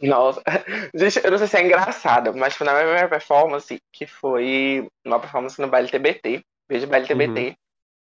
[0.00, 0.40] Nossa,
[0.94, 4.88] gente, eu não sei se é engraçado, mas foi na minha primeira performance, que foi
[5.04, 7.48] uma performance no baile TBT, beijo baile TBT.
[7.48, 7.54] Uhum.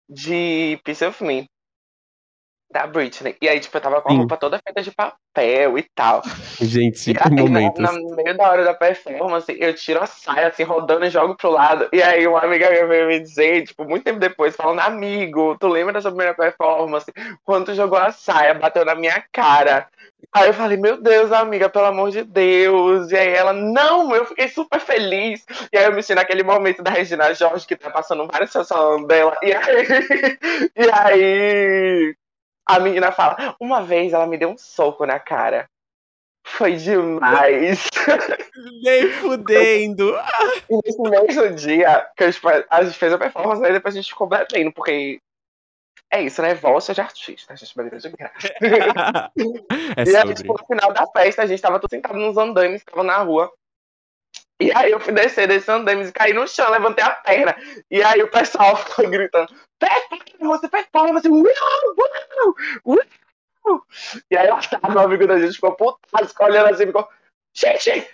[0.09, 1.47] de Piece of Me
[2.73, 3.37] da Britney.
[3.41, 4.19] E aí, tipo, eu tava com a Sim.
[4.19, 6.23] roupa toda feita de papel e tal.
[6.61, 7.81] Gente, e aí, momentos.
[7.81, 11.51] No meio da hora da performance, eu tiro a saia, assim, rodando e jogo pro
[11.51, 11.89] lado.
[11.93, 15.69] E aí, uma amiga minha veio me dizer, tipo, muito tempo depois, falando, amigo, tu
[15.69, 17.13] lembra da sua primeira performance?
[17.45, 19.89] Quando tu jogou a saia, bateu na minha cara.
[20.33, 23.11] Aí eu falei, meu Deus, amiga, pelo amor de Deus.
[23.11, 25.45] E aí ela, não, eu fiquei super feliz.
[25.73, 29.07] E aí eu me sinto naquele momento da Regina Jorge, que tá passando várias situações
[29.07, 29.37] dela.
[29.43, 30.39] E aí,
[30.77, 32.17] e aí
[32.67, 35.69] a menina fala, uma vez ela me deu um soco na cara.
[36.45, 37.89] Foi demais.
[38.83, 40.15] Nem fudendo.
[40.69, 42.31] E nesse mesmo dia que a
[42.83, 45.21] gente fez a performance, aí depois a gente ficou bebendo, porque
[46.11, 46.55] é isso, né?
[46.55, 48.49] Voz de artista, a gente bebeu de graça.
[49.97, 52.85] é e aí, tipo, no final da festa, a gente tava todo sentado nos andames,
[52.85, 53.51] tava na rua.
[54.61, 57.57] E aí eu fui descer desse andames e caí no chão, levantei a perna.
[57.91, 59.53] E aí o pessoal ficou gritando,
[60.41, 61.43] você performance, uau,
[61.99, 62.99] uau,
[63.65, 63.87] uau.
[64.31, 67.09] E aí tava, meu amigo da gente ficou putado, ficou olhando assim, ficou,
[67.55, 68.09] gente,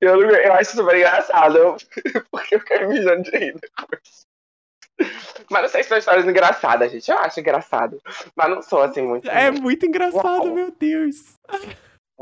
[0.00, 1.76] eu, eu acho super engraçado,
[2.30, 4.26] porque eu fiquei mijando de rir depois.
[5.50, 7.10] Mas não sei se são histórias engraçadas, gente.
[7.10, 8.00] Eu acho engraçado.
[8.36, 9.28] Mas não sou assim muito.
[9.28, 10.54] É muito engraçado, Uau.
[10.54, 11.34] meu Deus.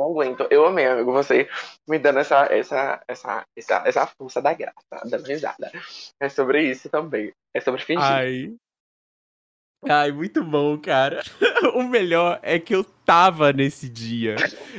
[0.01, 0.47] Não aguento.
[0.51, 1.47] Eu amei, amigo, você
[1.87, 5.71] me dando essa, essa, essa, essa, essa força da graça, dando risada.
[6.19, 7.31] É sobre isso também.
[7.55, 8.03] É sobre fingir.
[8.03, 8.57] Ai.
[9.87, 11.23] Ai, muito bom, cara.
[11.75, 14.37] O melhor é que eu tava nesse dia.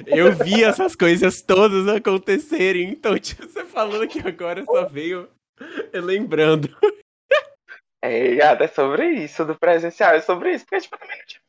[0.07, 2.89] Eu vi essas coisas todas acontecerem.
[2.89, 5.29] Então, tipo, você falando que agora só veio
[5.93, 6.75] lembrando.
[8.03, 10.15] É, é sobre isso, do presencial.
[10.15, 11.40] É sobre isso, porque, tipo, também não tinha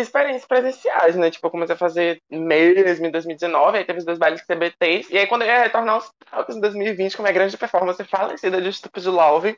[0.00, 1.30] experiências presenciais, né?
[1.30, 5.18] Tipo, eu comecei a fazer mesmo em 2019, aí teve os dois bailes CBTs, e
[5.18, 8.72] aí quando eu ia retornar aos palcos em 2020 com minha grande performance falecida de
[8.72, 9.56] Stupid Love,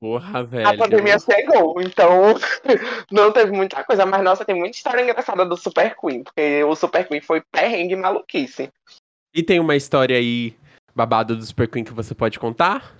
[0.00, 0.68] Porra, velho.
[0.68, 2.34] A pandemia chegou, então
[3.12, 4.06] não teve muita coisa.
[4.06, 7.96] Mas, nossa, tem muita história engraçada do Super Queen, porque o Super Queen foi perrengue
[7.96, 8.70] maluquice.
[9.34, 10.56] E tem uma história aí
[10.94, 12.96] babada do Super Queen que você pode contar?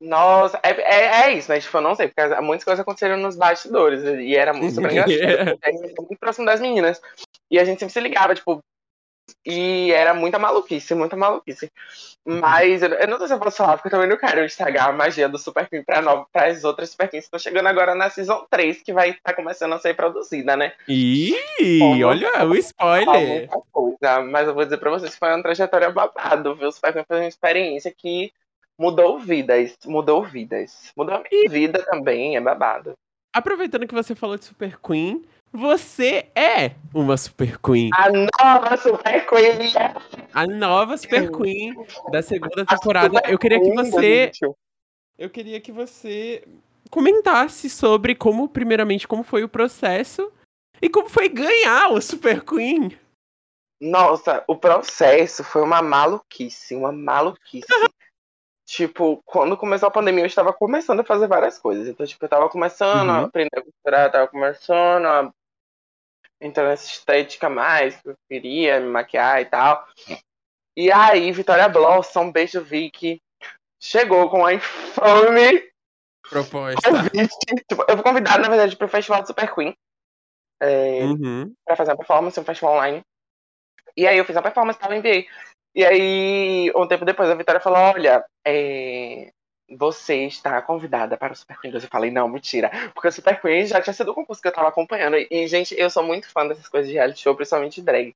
[0.00, 1.60] Nossa, é, é, é, isso, né?
[1.60, 5.58] Tipo, eu não sei, porque muitas coisas aconteceram nos bastidores e era muito super engraçado.
[5.62, 7.00] a gente muito próximo das meninas.
[7.50, 8.62] E a gente sempre se ligava, tipo.
[9.44, 11.70] E era muita maluquice, muita maluquice.
[12.24, 14.88] Mas eu, eu não sei se eu posso falar, porque eu também não quero estragar
[14.88, 18.08] a magia do Super Queen pra, para as outras Super que estão chegando agora na
[18.08, 20.72] Season 3, que vai estar tá começando a ser produzida, né?
[20.88, 21.34] Ih,
[22.02, 23.48] olha o spoiler!
[23.70, 26.68] Coisa, mas eu vou dizer pra vocês que foi uma trajetória babado, viu?
[26.68, 28.32] O Super Queen foi uma experiência que
[28.78, 30.92] mudou vidas, mudou vidas.
[30.96, 32.94] Mudou a minha vida também, é babado.
[33.34, 37.90] Aproveitando que você falou de Super Queen, você é uma Super Queen.
[37.92, 39.72] A nova Super Queen.
[40.32, 41.74] A nova Super Queen
[42.10, 43.20] da segunda temporada.
[43.28, 44.30] Eu queria que você.
[45.18, 46.46] Eu queria que você
[46.90, 50.32] comentasse sobre como, primeiramente, como foi o processo
[50.80, 52.96] e como foi ganhar o Super Queen.
[53.80, 57.66] Nossa, o processo foi uma maluquice, uma maluquice.
[58.68, 61.88] Tipo, quando começou a pandemia, eu estava começando a fazer várias coisas.
[61.88, 63.14] Então, tipo, eu estava começando uhum.
[63.14, 65.32] a aprender a costurar, estava começando a
[66.38, 69.88] entrar nessa estética mais que eu queria, me maquiar e tal.
[70.76, 73.22] E aí, Vitória Blossom, beijo Vicky,
[73.80, 75.66] chegou com a infame
[76.28, 76.90] proposta.
[77.68, 79.74] Tipo, eu fui convidada, na verdade, para o Festival do Super Queen.
[80.60, 81.54] É, uhum.
[81.64, 83.02] para fazer uma performance, um festival online.
[83.96, 85.26] E aí eu fiz uma performance e tal, enviei.
[85.78, 89.30] E aí, um tempo depois, a Vitória falou: Olha, é,
[89.78, 91.72] você está convidada para o Super Queen.
[91.72, 92.68] Eu falei: Não, mentira.
[92.92, 95.16] Porque o Super Queen já tinha sido o concurso que eu estava acompanhando.
[95.30, 98.12] E, gente, eu sou muito fã dessas coisas de reality show, principalmente drag.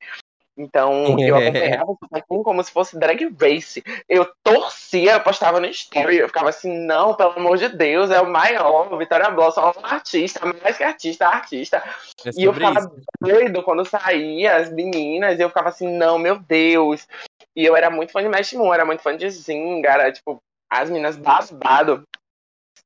[0.58, 3.82] Então, eu acompanhava o Super Queen como se fosse drag race.
[4.08, 8.20] Eu torcia, eu postava no story, eu ficava assim, não, pelo amor de Deus, é
[8.20, 11.82] o maior, Vitória Blossom é um artista, mais que artista, artista.
[12.26, 12.90] É e eu ficava isso.
[13.20, 17.08] doido quando saía as meninas, e eu ficava assim, não, meu Deus.
[17.56, 20.42] E eu era muito fã de Mesh Moon, era muito fã de Zinga, era tipo,
[20.70, 22.06] as meninas babado.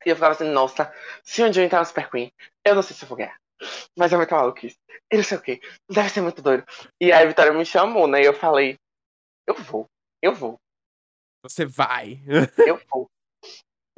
[0.05, 2.31] E eu ficava assim, nossa, se um dia eu entrar no Super Queen,
[2.65, 3.37] eu não sei se eu vou ganhar.
[3.97, 4.77] Mas é muito maluquice.
[5.11, 5.61] E não sei o que.
[5.91, 6.65] Deve ser muito doido.
[7.01, 8.21] E aí a Vitória me chamou, né?
[8.21, 8.77] E eu falei,
[9.47, 9.87] eu vou,
[10.23, 10.59] eu vou.
[11.43, 12.21] Você vai.
[12.67, 13.09] eu vou.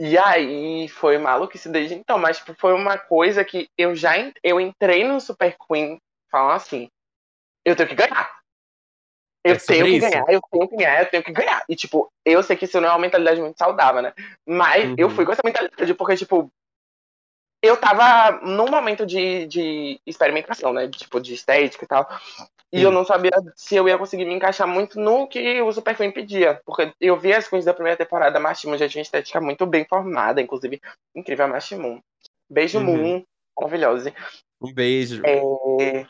[0.01, 4.13] E aí foi maluquice desde então, mas tipo, foi uma coisa que eu já
[4.45, 5.99] eu entrei no Super Queen
[6.31, 6.89] falando assim,
[7.65, 8.38] eu tenho que ganhar.
[9.45, 10.11] Eu é tenho que isso?
[10.11, 11.65] ganhar, eu tenho que ganhar, eu tenho que ganhar.
[11.69, 14.13] E, tipo, eu sei que isso não é uma mentalidade muito saudável, né?
[14.47, 14.95] Mas uhum.
[14.99, 16.51] eu fui com essa mentalidade, porque, tipo,
[17.63, 20.89] eu tava num momento de, de experimentação, né?
[20.89, 22.09] Tipo, de estética e tal.
[22.71, 25.97] E eu não sabia se eu ia conseguir me encaixar muito no que o Super
[25.97, 26.61] Queen pedia.
[26.67, 29.87] Porque eu vi as queens da primeira temporada, a Mashimun já tinha estética muito bem
[29.87, 30.81] formada, inclusive
[31.15, 32.01] incrível a Mashimun.
[32.51, 32.85] Beijo, uhum.
[32.85, 33.25] Moon,
[33.59, 34.13] maravilhosa.
[34.61, 35.23] Um beijo.
[35.25, 36.07] É...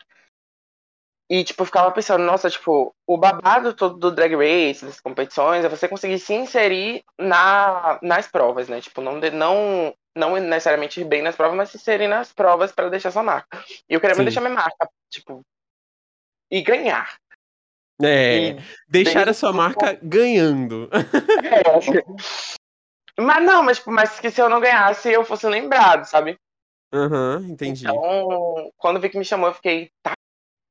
[1.30, 5.68] E, tipo, ficava pensando, nossa, tipo, o babado todo do Drag Race, das competições, é
[5.68, 8.80] você conseguir se inserir na, nas provas, né?
[8.80, 12.88] Tipo, não, não, não necessariamente ir bem nas provas, mas se inserir nas provas para
[12.88, 13.62] deixar sua marca.
[13.88, 14.22] E eu queria Sim.
[14.24, 15.42] deixar minha marca, tipo,
[16.50, 17.16] e ganhar.
[18.00, 18.56] É, e
[18.88, 20.88] deixar a sua marca ganhando.
[21.38, 22.22] É.
[23.20, 26.38] Mas não, mas, tipo, mas que se eu não ganhasse, eu fosse lembrado, sabe?
[26.92, 27.84] Aham, uhum, entendi.
[27.84, 30.12] Então, quando vi que me chamou, eu fiquei, tá,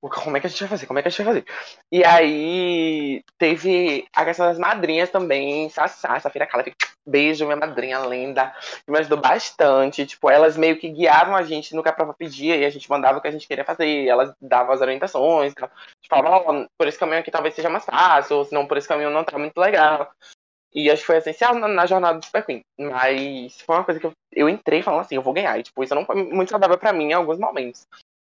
[0.01, 0.85] como é que a gente vai fazer?
[0.85, 1.45] Como é que a gente vai fazer?
[1.91, 6.63] E aí teve a questão das madrinhas também, Sassá, Safira Cala,
[7.05, 8.53] beijo, minha madrinha lenda,
[8.85, 10.05] que me ajudou bastante.
[10.05, 12.89] Tipo, elas meio que guiavam a gente no que a prova pedia e a gente
[12.89, 14.05] mandava o que a gente queria fazer.
[14.05, 15.69] Elas davam as orientações, tipo,
[16.07, 18.87] falavam, oh, por esse caminho aqui talvez seja mais fácil, ou se não, por esse
[18.87, 20.11] caminho não tá muito legal.
[20.73, 22.61] E acho que foi essencial na, na, jornada do Super Queen.
[22.77, 25.57] Mas foi uma coisa que eu, eu entrei falando assim, eu vou ganhar.
[25.57, 27.87] E, tipo, isso não foi muito saudável pra mim em alguns momentos.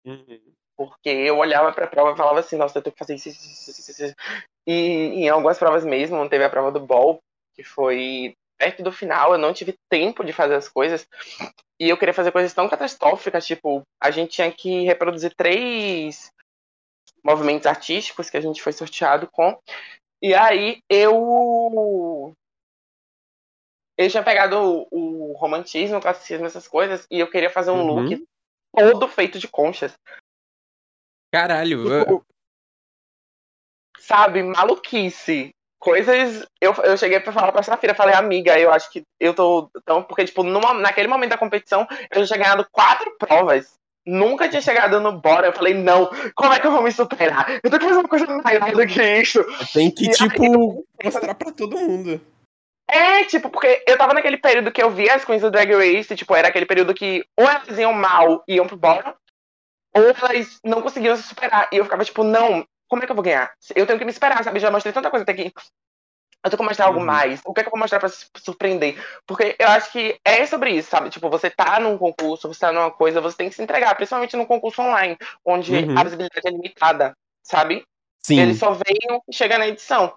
[0.05, 0.39] Uhum.
[0.77, 3.71] Porque eu olhava pra prova e falava assim, nossa, eu tenho que fazer isso, isso,
[3.71, 4.15] isso, isso.
[4.67, 4.73] E
[5.23, 7.19] em algumas provas mesmo, teve a prova do ball,
[7.53, 11.07] que foi perto do final, eu não tive tempo de fazer as coisas.
[11.79, 16.31] E eu queria fazer coisas tão catastróficas, tipo, a gente tinha que reproduzir três
[17.23, 19.57] movimentos artísticos que a gente foi sorteado com.
[20.21, 22.33] E aí eu.
[23.97, 24.57] Eu tinha pegado
[24.91, 28.01] o, o romantismo, o classicismo, essas coisas, e eu queria fazer um uhum.
[28.01, 28.25] look
[28.75, 29.93] todo feito de conchas.
[31.35, 31.99] Caralho.
[31.99, 32.25] Tipo,
[33.99, 35.49] sabe, maluquice.
[35.77, 36.47] Coisas.
[36.61, 39.69] Eu, eu cheguei pra falar pra Safira, falei, amiga, eu acho que eu tô.
[39.77, 43.73] Então, porque, tipo, numa, naquele momento da competição, eu já tinha ganhado quatro provas.
[44.07, 45.47] Nunca tinha chegado no bora.
[45.47, 47.59] Eu falei, não, como é que eu vou me superar?
[47.61, 49.43] Eu tenho que fazer uma coisa maior do que isso.
[49.73, 52.21] Tem que, e tipo, aí, mostrar pra todo mundo.
[52.87, 56.15] É, tipo, porque eu tava naquele período que eu via as queens do Drag Race,
[56.15, 59.11] tipo, era aquele período que ou elas iam mal e iam pro bottom,
[59.95, 61.69] ou elas não conseguiam se superar.
[61.71, 63.51] E eu ficava tipo, não, como é que eu vou ganhar?
[63.75, 64.59] Eu tenho que me esperar, sabe?
[64.59, 65.53] Já mostrei tanta coisa até aqui.
[66.43, 67.05] Eu tenho que mostrar algo uhum.
[67.05, 67.41] mais.
[67.43, 68.95] O que é que eu vou mostrar pra se surpreender?
[69.25, 71.09] Porque eu acho que é sobre isso, sabe?
[71.09, 74.37] Tipo, você tá num concurso, você tá numa coisa, você tem que se entregar, principalmente
[74.37, 75.97] num concurso online, onde uhum.
[75.97, 77.83] a visibilidade é limitada, sabe?
[78.21, 78.39] Sim.
[78.39, 80.15] Ele só vem e chega na edição.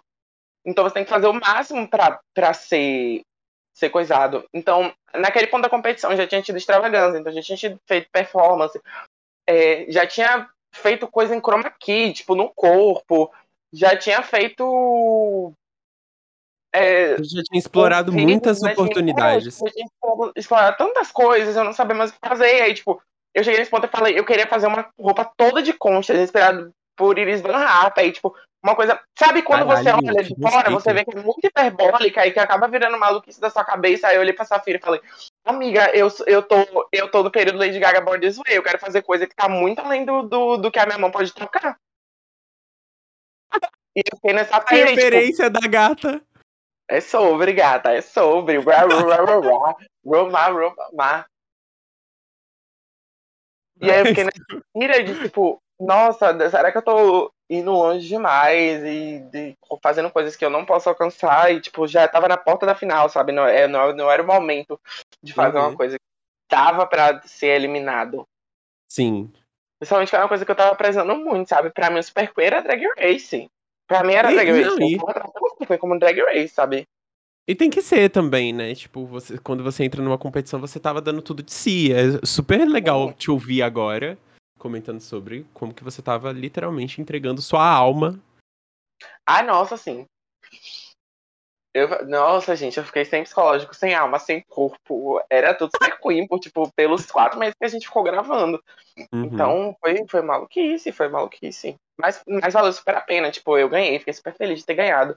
[0.66, 3.22] Então você tem que fazer o máximo pra, pra ser,
[3.72, 4.44] ser coisado.
[4.52, 8.78] Então, naquele ponto da competição já tinha tido extravagância, então já tinha tido feito performance,
[9.48, 13.32] é, já tinha feito coisa em chroma key, tipo, no corpo,
[13.72, 15.54] já tinha feito.
[16.74, 19.58] É, já tinha explorado muitas oportunidades.
[19.58, 19.86] Já tinha
[20.36, 22.60] explorado tantas coisas, eu não sabia mais o que fazer.
[22.60, 23.00] Aí, tipo,
[23.34, 26.70] eu cheguei nesse ponto e falei, eu queria fazer uma roupa toda de concha, inspirado
[26.94, 29.00] por Iris Van Harp, aí, tipo, uma coisa.
[29.18, 32.40] Sabe quando Caralho, você olha de fora, você vê que é muito hiperbólica e que
[32.40, 34.08] acaba virando maluquice da sua cabeça.
[34.08, 35.00] Aí eu olhei pra Safira e falei,
[35.50, 38.78] amiga, eu, eu, tô, eu tô no período Lady Gaga Born This Way, eu quero
[38.78, 41.78] fazer coisa que tá muito além do, do, do que a minha mão pode tocar.
[43.96, 46.22] E eu fiquei nessa pira, A referência tipo, da gata.
[46.88, 48.58] É sobre, gata, é sobre.
[50.04, 51.26] Romar, romar.
[53.80, 58.06] E aí eu fiquei nessa pira de, tipo, nossa, será que eu tô indo longe
[58.06, 62.36] demais e de, fazendo coisas que eu não posso alcançar e, tipo, já tava na
[62.36, 63.32] porta da final, sabe?
[63.32, 64.78] Não, é, não, não era o momento
[65.22, 65.68] de fazer uhum.
[65.68, 66.04] uma coisa que
[66.48, 68.26] tava pra ser eliminado.
[68.90, 69.32] Sim.
[69.78, 71.70] Principalmente que era uma coisa que eu tava prezando muito, sabe?
[71.70, 73.48] Pra mim, o Super Queen era Drag Race.
[73.86, 74.78] Pra mim era e, Drag Race.
[74.78, 75.66] Não, e...
[75.66, 76.84] Foi como Drag Race, sabe?
[77.46, 78.74] E tem que ser também, né?
[78.74, 81.92] Tipo, você, quando você entra numa competição, você tava dando tudo de si.
[81.92, 84.18] É super legal te ouvir agora
[84.58, 88.20] comentando sobre como que você tava literalmente entregando sua alma.
[89.24, 90.04] Ah, nossa, sim.
[91.74, 95.22] Eu, nossa, gente, eu fiquei sem psicológico, sem alma, sem corpo.
[95.30, 98.62] Era tudo super queen, por, tipo, pelos quatro meses que a gente ficou gravando.
[99.12, 99.24] Uhum.
[99.24, 101.76] Então, foi, foi maluquice, foi maluquice.
[102.00, 103.30] Mas, mas valeu super a pena.
[103.30, 105.16] Tipo, eu ganhei, fiquei super feliz de ter ganhado.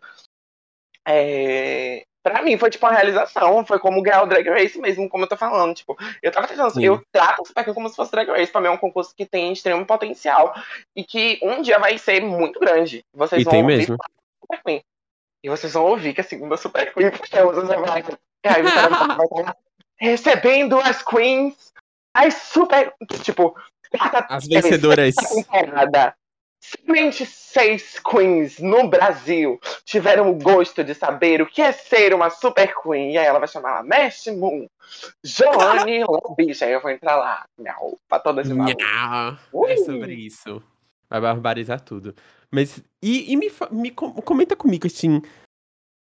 [1.07, 5.23] É, pra mim foi tipo uma realização, foi como ganhar o Drag Race mesmo, como
[5.23, 5.73] eu tô falando.
[5.73, 6.85] Tipo, eu tava tentando, Sim.
[6.85, 9.25] eu trato o Super como se fosse Drag Race, pra mim é um concurso que
[9.25, 10.53] tem extremo potencial
[10.95, 13.03] e que um dia vai ser muito grande.
[13.13, 13.97] Vocês e vão tem mesmo.
[14.41, 14.81] Super Queen.
[15.43, 18.03] E vocês vão ouvir que a segunda Super Queen, porque você vai.
[18.43, 19.55] E aí você vai estar
[19.97, 21.73] recebendo as Queens,
[22.13, 22.93] as super.
[23.23, 23.55] Tipo,
[24.29, 25.15] as vencedoras.
[26.63, 32.29] Somente seis queens no Brasil tiveram o gosto de saber o que é ser uma
[32.29, 33.13] super queen.
[33.13, 34.67] E aí ela vai chamar a Mesh Moon,
[35.23, 36.65] Joanne Lobicha.
[36.65, 38.79] Aí eu vou entrar lá, minha roupa toda de maluco.
[39.67, 40.61] É sobre isso.
[41.09, 42.15] Vai barbarizar tudo.
[42.51, 45.21] Mas, e, e me, me comenta comigo, assim,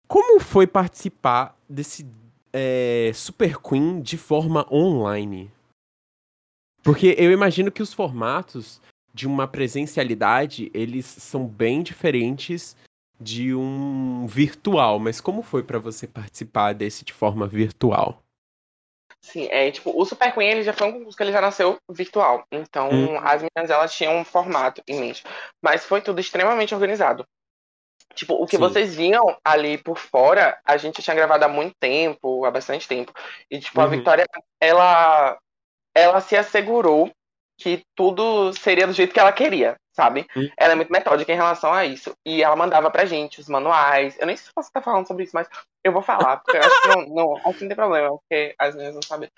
[0.07, 2.07] como foi participar desse
[2.53, 5.51] é, Super Queen de forma online?
[6.82, 8.80] Porque eu imagino que os formatos
[9.12, 12.76] de uma presencialidade, eles são bem diferentes
[13.20, 14.99] de um virtual.
[14.99, 18.22] Mas como foi para você participar desse de forma virtual?
[19.21, 21.79] Sim, é tipo, o Super Queen ele já foi um concurso que ele já nasceu
[21.91, 22.45] virtual.
[22.51, 23.19] Então, hum.
[23.19, 25.25] as meninas elas tinham um formato em mente.
[25.62, 27.27] Mas foi tudo extremamente organizado.
[28.14, 28.62] Tipo, o que Sim.
[28.62, 33.12] vocês viam ali por fora, a gente tinha gravado há muito tempo, há bastante tempo.
[33.51, 33.87] E, tipo, uhum.
[33.87, 34.27] a Vitória,
[34.61, 35.39] ela,
[35.95, 37.12] ela se assegurou
[37.59, 40.26] que tudo seria do jeito que ela queria, sabe?
[40.56, 42.14] Ela é muito metódica em relação a isso.
[42.24, 44.16] E ela mandava pra gente os manuais.
[44.20, 45.48] Eu nem sei se você tá falando sobre isso, mas
[45.82, 48.54] eu vou falar, porque eu acho que não, não, acho que não tem problema, porque
[48.56, 49.28] as meninas não sabem.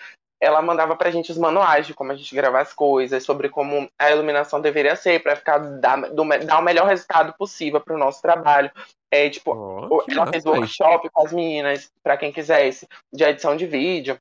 [0.42, 3.90] Ela mandava pra gente os manuais de como a gente gravar as coisas, sobre como
[3.98, 8.20] a iluminação deveria ser, pra ficar dar, do, dar o melhor resultado possível pro nosso
[8.20, 8.70] trabalho.
[9.10, 13.66] É, tipo, oh, ela fez workshop com as meninas, para quem quisesse, de edição de
[13.66, 14.18] vídeo,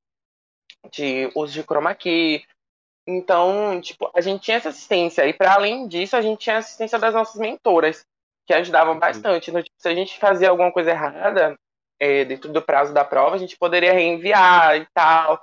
[0.91, 2.43] de uso de chroma key,
[3.07, 5.25] então, tipo, a gente tinha essa assistência.
[5.25, 8.05] E para além disso, a gente tinha a assistência das nossas mentoras,
[8.45, 8.99] que ajudavam uhum.
[8.99, 9.49] bastante.
[9.49, 11.55] Então, tipo, se a gente fazia alguma coisa errada,
[11.99, 15.39] é, dentro do prazo da prova, a gente poderia reenviar e tal,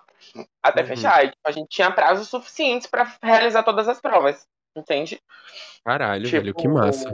[0.63, 0.87] até uhum.
[0.89, 1.25] fechar.
[1.25, 4.47] E, tipo, a gente tinha prazos suficientes para realizar todas as provas,
[4.77, 5.21] entende?
[5.85, 7.13] Caralho, tipo, velho, que massa.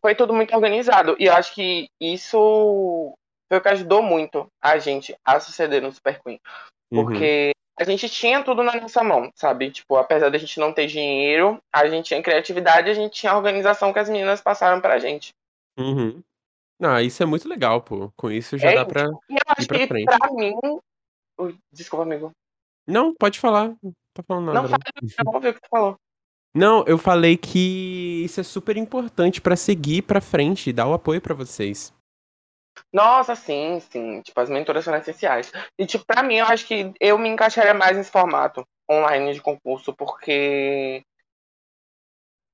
[0.00, 1.16] Foi tudo muito organizado.
[1.18, 3.14] E eu acho que isso
[3.48, 6.40] foi o que ajudou muito a gente a suceder no Super Queen.
[6.90, 7.04] Uhum.
[7.04, 9.70] Porque a gente tinha tudo na nossa mão, sabe?
[9.70, 13.36] Tipo, apesar da gente não ter dinheiro, a gente tinha criatividade, a gente tinha a
[13.36, 15.32] organização que as meninas passaram pra gente.
[15.78, 16.22] Uhum.
[16.82, 18.10] Ah, isso é muito legal, pô.
[18.16, 19.04] Com isso já é, dá pra.
[19.28, 20.04] E eu acho ir pra que frente.
[20.04, 20.54] pra mim.
[21.72, 22.32] Desculpa, amigo.
[22.86, 23.74] Não, pode falar.
[23.82, 24.68] Não tá falando nada.
[24.68, 25.96] Não, fala, vou ver o que tu falou.
[26.54, 30.94] Não, eu falei que isso é super importante para seguir para frente e dar o
[30.94, 31.92] apoio para vocês.
[32.92, 34.22] Nossa, sim, sim.
[34.22, 35.52] Tipo, as mentoras são essenciais.
[35.78, 39.40] E, tipo, pra mim, eu acho que eu me encaixaria mais nesse formato online de
[39.40, 41.04] concurso, porque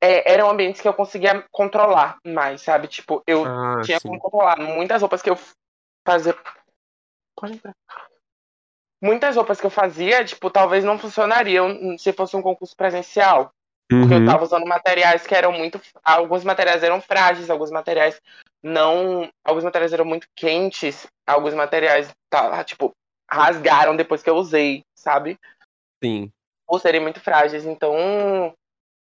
[0.03, 2.89] é, eram ambientes que eu conseguia controlar mais, sabe?
[2.89, 4.09] Tipo, eu ah, tinha sim.
[4.09, 5.39] como controlar muitas roupas que eu
[6.05, 6.37] fazia.
[7.37, 7.75] Pode entrar.
[9.01, 13.53] Muitas roupas que eu fazia, tipo, talvez não funcionariam se fosse um concurso presencial.
[14.01, 14.21] Porque uhum.
[14.21, 15.81] eu tava usando materiais que eram muito.
[16.05, 18.21] Alguns materiais eram frágeis, alguns materiais
[18.63, 19.31] não.
[19.45, 22.93] Alguns materiais eram muito quentes, alguns materiais, tá, tipo,
[23.31, 25.39] rasgaram depois que eu usei, sabe?
[26.03, 26.31] Sim.
[26.67, 27.65] Ou serem muito frágeis.
[27.65, 28.55] Então,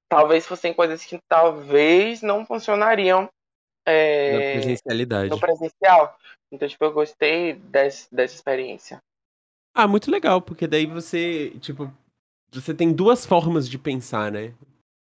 [0.09, 3.29] talvez fossem coisas que talvez não funcionariam.
[3.85, 5.29] É, Na presencialidade.
[5.29, 6.17] No presencial.
[6.51, 8.99] Então, tipo, eu gostei desse, dessa experiência.
[9.75, 11.91] Ah, muito legal, porque daí você, tipo,
[12.61, 14.53] você tem duas formas de pensar, né?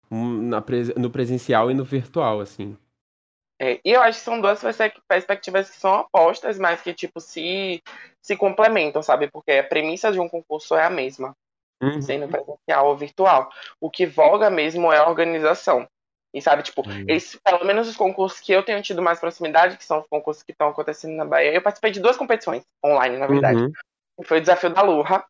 [0.10, 0.64] Na,
[0.96, 2.78] no presencial e no virtual, assim.
[3.60, 4.62] É, e eu acho que são duas
[5.08, 7.82] perspectivas que são opostas, mas que, tipo, se,
[8.22, 9.30] se complementam, sabe?
[9.30, 11.36] Porque a premissa de um concurso é a mesma,
[11.82, 12.02] uhum.
[12.02, 13.50] sendo presencial ou virtual.
[13.80, 15.88] O que voga mesmo é a organização.
[16.34, 17.06] E sabe, tipo, uhum.
[17.08, 20.44] esse, pelo menos os concursos que eu tenho tido mais proximidade, que são os concursos
[20.44, 23.62] que estão acontecendo na Bahia, eu participei de duas competições online, na verdade.
[23.62, 23.72] Uhum.
[24.24, 25.24] Foi o desafio da Lurra,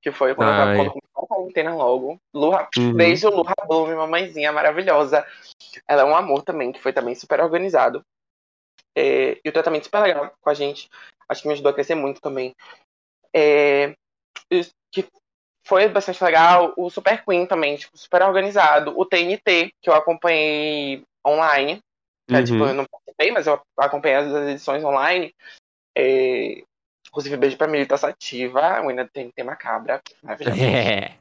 [0.00, 0.78] que foi quando Ai.
[0.78, 2.20] eu tava a quarentena logo.
[2.34, 2.94] Lurra, uhum.
[2.94, 5.26] beijo, Lurra Blume, mamãezinha maravilhosa.
[5.86, 8.04] Ela é um amor também, que foi também super organizado.
[8.96, 10.88] É, e o tratamento super legal com a gente.
[11.28, 12.54] Acho que me ajudou a crescer muito também.
[13.34, 13.94] É,
[14.90, 15.06] que
[15.66, 16.72] foi bastante legal.
[16.76, 18.98] O Super Queen também, tipo, super organizado.
[18.98, 21.80] O TNT, que eu acompanhei online.
[22.28, 22.44] É, uhum.
[22.44, 25.34] tipo, eu não participei, mas eu acompanhei as edições online.
[25.96, 26.62] É,
[27.08, 30.00] Inclusive, beijo pra Milita Sativa, ainda tem tema cabra.
[30.60, 31.18] É.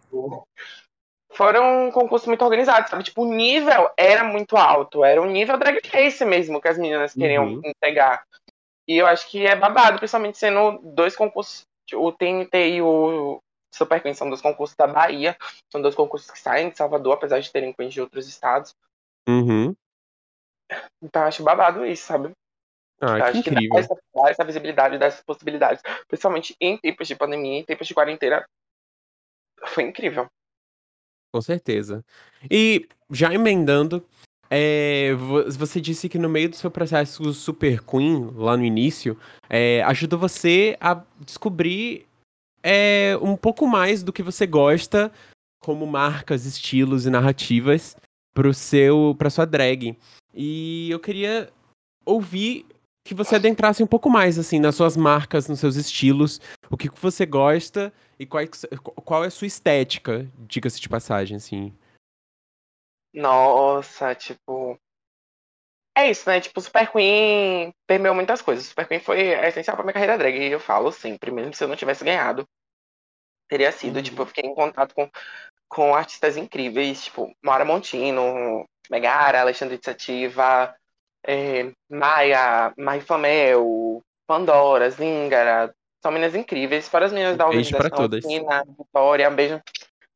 [1.31, 3.03] Foram concursos muito organizados, sabe?
[3.03, 5.05] Tipo, o nível era muito alto.
[5.05, 7.61] Era um nível drag race mesmo que as meninas queriam uhum.
[7.63, 8.23] entregar.
[8.87, 11.61] E eu acho que é babado, principalmente sendo dois concursos,
[11.93, 13.39] o TNT e o
[13.73, 15.37] Super Queen são dois concursos da Bahia.
[15.71, 18.73] São dois concursos que saem de Salvador, apesar de terem queens de outros estados.
[19.27, 19.75] Uhum.
[21.01, 22.31] Então acho babado isso, sabe?
[23.01, 23.71] Ah, que incrível.
[23.71, 23.95] Que essa,
[24.27, 28.45] essa visibilidade dessas possibilidades, principalmente em tempos de pandemia, em tempos de quarentena,
[29.67, 30.27] foi incrível.
[31.33, 32.03] Com certeza.
[32.49, 34.05] E já emendando,
[34.49, 35.13] é,
[35.57, 39.17] você disse que no meio do seu processo Super Queen, lá no início,
[39.49, 42.07] é, ajudou você a descobrir
[42.63, 45.11] é, um pouco mais do que você gosta
[45.61, 47.95] como marcas, estilos e narrativas
[48.33, 49.95] para seu para sua drag.
[50.33, 51.51] E eu queria
[52.05, 52.65] ouvir
[53.03, 56.39] que você adentrasse um pouco mais, assim, nas suas marcas, nos seus estilos,
[56.69, 58.43] o que você gosta e qual,
[59.03, 61.73] qual é a sua estética, diga-se de passagem, assim.
[63.13, 64.79] Nossa, tipo.
[65.97, 66.39] É isso, né?
[66.39, 68.65] Tipo, Super Queen permeou muitas coisas.
[68.65, 70.37] Super Queen foi essencial pra minha carreira drag.
[70.37, 72.47] E eu falo sempre, mesmo se eu não tivesse ganhado,
[73.49, 73.97] teria sido.
[73.97, 74.03] Uhum.
[74.03, 75.09] Tipo, eu fiquei em contato com,
[75.67, 80.73] com artistas incríveis, tipo, Mara Montino, Megara, Alexandre de Sativa,
[81.25, 85.73] é, Maia, Mai Flamel, Pandora, Zingara.
[86.01, 86.87] São meninas incríveis.
[86.87, 88.07] Fora as meninas da organização.
[88.07, 89.61] Beijo Tina, Vitória, um beijo.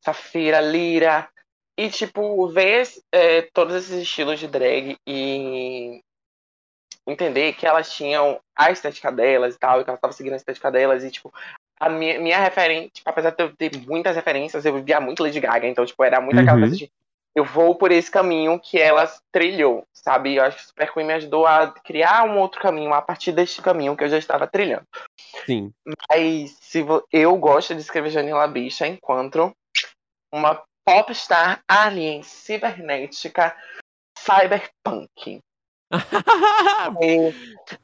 [0.02, 1.28] Safira, Lira.
[1.76, 6.00] E, tipo, ver é, todos esses estilos de drag e
[7.06, 10.36] entender que elas tinham a estética delas e tal, e que elas estavam seguindo a
[10.36, 11.34] estética delas, e, tipo,
[11.78, 15.40] a minha, minha referência, tipo, apesar de eu ter muitas referências, eu via muito Lady
[15.40, 16.60] Gaga, então, tipo, era muito aquela uhum.
[16.60, 16.90] coisa de
[17.34, 20.36] eu vou por esse caminho que elas trilhou, sabe?
[20.36, 23.32] Eu acho que o Super Queen me ajudou a criar um outro caminho a partir
[23.32, 24.86] deste caminho que eu já estava trilhando.
[25.44, 25.72] Sim.
[26.08, 29.52] Mas se eu gosto de escrever Janila Bicha enquanto
[30.32, 33.56] uma popstar alien cibernética
[34.16, 35.40] cyberpunk.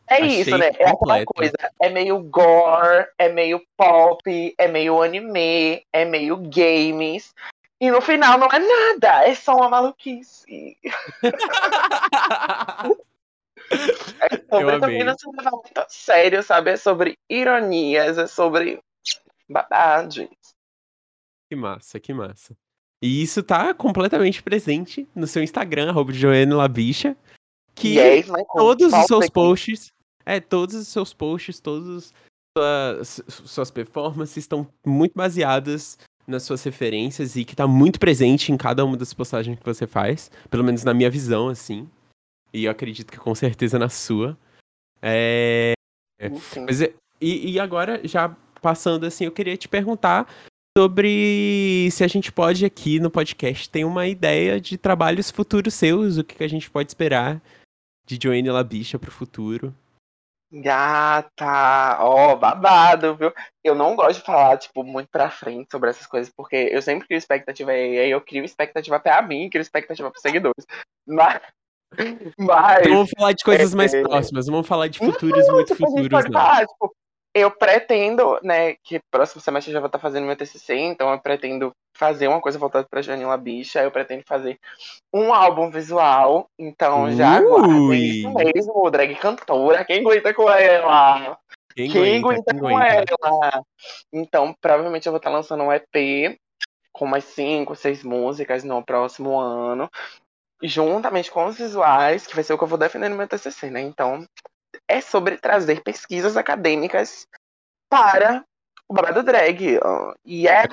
[0.09, 0.71] é, é isso, né?
[0.79, 1.57] É aquela coisa.
[1.81, 7.33] É meio gore, é meio pop, é meio anime, é meio games.
[7.81, 10.77] E no final não é nada, é só uma maluquice.
[14.21, 16.73] é sobre também não se levar muito a sério, sabe?
[16.73, 18.83] É sobre ironias, é sobre
[19.49, 20.29] babados.
[21.49, 22.55] Que massa, que massa.
[23.03, 27.17] E isso tá completamente presente no seu Instagram, arroba Joana Labicha.
[27.75, 29.91] Que yes, todos os seus posts.
[30.27, 32.13] É, todos os seus posts, todas
[32.55, 35.97] suas, suas performances estão muito baseadas
[36.31, 39.87] nas suas referências e que tá muito presente em cada uma das postagens que você
[39.87, 40.31] faz.
[40.49, 41.89] Pelo menos na minha visão, assim.
[42.53, 44.39] E eu acredito que com certeza na sua.
[45.03, 45.75] É.
[46.67, 46.93] Mas, e,
[47.53, 50.29] e agora, já passando assim, eu queria te perguntar
[50.77, 56.19] sobre se a gente pode aqui no podcast ter uma ideia de trabalhos futuros seus,
[56.19, 57.43] o que, a gente pode esperar
[58.07, 59.75] de Joanne Labicha pro futuro.
[60.53, 63.33] Gata, ó, oh, babado, viu?
[63.63, 67.07] Eu não gosto de falar, tipo, muito pra frente sobre essas coisas, porque eu sempre
[67.07, 70.67] crio expectativa e aí eu crio expectativa pra mim, crio expectativa pros seguidores.
[71.07, 71.41] Mas.
[72.37, 72.81] Mas.
[72.81, 76.25] Então vamos falar de coisas é, mais próximas, vamos falar de futuros não, muito futuros,
[76.25, 76.33] não.
[76.33, 76.95] Falar, tipo,
[77.35, 81.19] eu pretendo, né, que próximo semestre eu já vou estar fazendo meu TCC, então eu
[81.21, 84.59] pretendo fazer uma coisa voltada para Janila Bicha, eu pretendo fazer
[85.13, 91.39] um álbum visual, então já aguardo isso mesmo, drag cantora, quem aguenta com ela?
[91.75, 93.15] Quem, quem aguenta, quem com aguenta.
[93.21, 93.63] ela?
[94.13, 96.39] Então, provavelmente eu vou estar lançando um EP
[96.93, 99.89] com mais cinco, seis músicas no próximo ano,
[100.63, 103.71] juntamente com os visuais, que vai ser o que eu vou defender no meu TCC,
[103.71, 103.81] né?
[103.81, 104.27] Então,
[104.89, 107.27] é sobre trazer pesquisas acadêmicas
[107.89, 108.45] para
[108.89, 109.79] o babado drag.
[110.25, 110.65] E é, é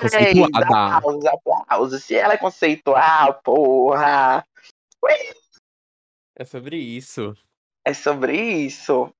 [0.54, 2.04] aplausos, aplausos.
[2.04, 4.44] Se ela é conceitual, porra.
[5.02, 5.12] Ui.
[6.36, 7.36] É sobre isso.
[7.84, 9.12] É sobre isso.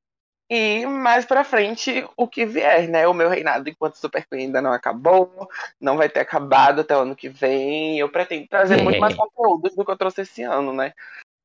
[0.51, 3.07] E mais pra frente, o que vier, né?
[3.07, 5.49] O meu reinado enquanto Super Queen ainda não acabou,
[5.79, 7.99] não vai ter acabado até o ano que vem.
[7.99, 8.83] Eu pretendo trazer é.
[8.83, 10.95] muito mais conteúdos do que eu trouxe esse ano, né?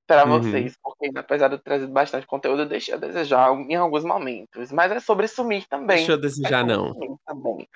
[0.06, 0.42] Para uhum.
[0.42, 4.72] vocês, porque apesar de eu trazer bastante conteúdo, eu deixei a desejar em alguns momentos.
[4.72, 5.98] Mas é sobre sumir também.
[5.98, 6.94] Deixa eu desejar, é não.
[7.26, 7.68] Também.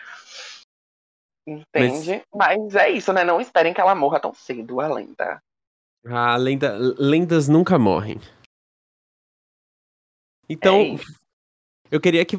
[1.48, 2.24] Entende?
[2.34, 2.58] Mas...
[2.58, 2.76] Mas...
[2.76, 3.24] é isso, né?
[3.24, 5.42] Não esperem que ela morra tão cedo, a lenda.
[6.06, 6.78] A lenda...
[6.98, 8.20] Lendas nunca morrem.
[10.50, 10.96] Então, é
[11.92, 12.38] eu queria que.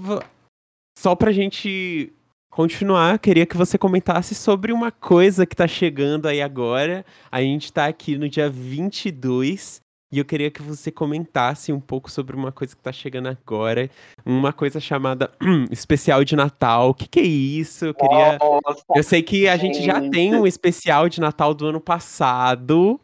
[0.98, 2.12] Só pra gente
[2.50, 7.04] continuar, queria que você comentasse sobre uma coisa que tá chegando aí agora.
[7.30, 9.80] A gente tá aqui no dia 22
[10.10, 13.90] e eu queria que você comentasse um pouco sobre uma coisa que tá chegando agora,
[14.24, 16.90] uma coisa chamada hum, especial de Natal.
[16.90, 17.84] O que, que é isso?
[17.84, 18.38] Eu queria.
[18.38, 22.98] Nossa, eu sei que a gente já tem um especial de Natal do ano passado.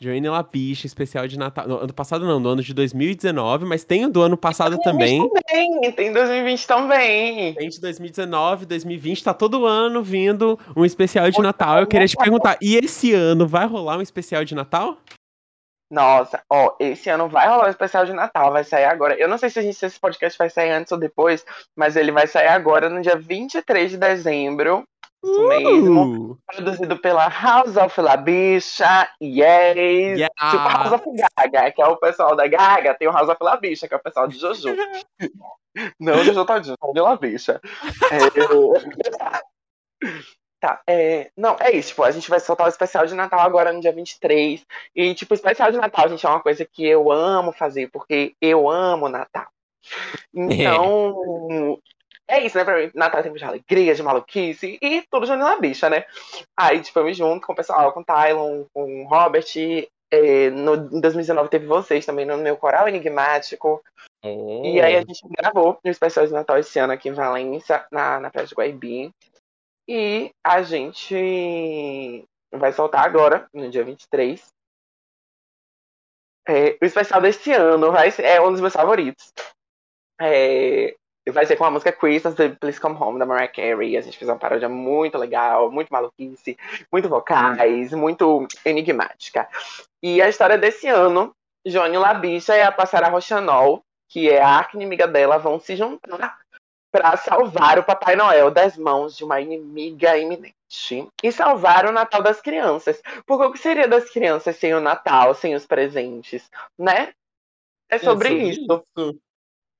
[0.00, 1.66] Joanne Lapiche, especial de Natal.
[1.66, 5.28] No ano passado não, no ano de 2019, mas tem o do ano passado também.
[5.28, 5.92] também.
[5.92, 7.54] Tem 2020 também.
[7.54, 11.80] Tem de 2019, 2020, tá todo ano vindo um especial de Natal.
[11.80, 14.98] Eu queria te perguntar, e esse ano vai rolar um especial de Natal?
[15.90, 19.18] Nossa, ó, esse ano vai rolar um especial de Natal, vai sair agora.
[19.18, 21.44] Eu não sei se, a gente, se esse podcast vai sair antes ou depois,
[21.74, 24.84] mas ele vai sair agora no dia 23 de dezembro.
[25.28, 25.48] Isso uh!
[25.48, 26.38] mesmo.
[26.46, 30.18] Produzido pela House of La Bicha, yes!
[30.18, 30.50] Yeah.
[30.50, 31.04] Tipo House of
[31.36, 33.96] Gaga, que é o pessoal da Gaga, tem o House of La Bicha, que é
[33.96, 34.68] o pessoal de Jojo.
[36.00, 37.60] Não, Jojo todinho, tá de La Bicha.
[38.10, 38.18] É...
[40.60, 41.30] Tá, é...
[41.36, 43.92] Não, é isso, tipo, a gente vai soltar o especial de Natal agora no dia
[43.92, 44.66] 23.
[44.96, 48.34] E, tipo, o especial de Natal, gente, é uma coisa que eu amo fazer, porque
[48.40, 49.46] eu amo Natal.
[50.34, 51.78] Então,
[52.28, 52.64] é isso, né?
[52.64, 56.04] Pra mim, Natal é tempo de alegria, de maluquice e tudo de na bicha, né?
[56.56, 59.46] Aí, tipo, eu me junto com o pessoal, com o Tylon, com o Robert,
[60.10, 63.82] É, no, em 2019 teve vocês também no meu coral enigmático.
[64.22, 64.62] Oh.
[64.64, 68.20] E aí a gente gravou o especial de Natal esse ano aqui em Valência, na,
[68.20, 69.10] na Praia de Guaibi.
[69.86, 74.46] E a gente vai soltar agora, no dia 23.
[76.46, 79.32] É, o especial desse ano vai é um dos meus favoritos.
[80.20, 80.96] É,
[81.30, 83.96] vai ser com a música Christmas, The Please Come Home, da Mariah Carey.
[83.96, 86.56] A gente fez uma paródia muito legal, muito maluquice,
[86.90, 89.48] muito vocais, muito enigmática.
[90.02, 91.34] E a história desse ano,
[91.66, 96.38] Johnny Labicha e a Passara Rochanol, que é a arqui-inimiga dela, vão se juntar
[96.90, 102.22] para salvar o Papai Noel das mãos de uma inimiga iminente e salvar o Natal
[102.22, 103.00] das crianças.
[103.26, 107.12] Porque o que seria das crianças sem o Natal, sem os presentes, né?
[107.90, 108.84] É sobre, é sobre isso.
[108.96, 109.20] isso.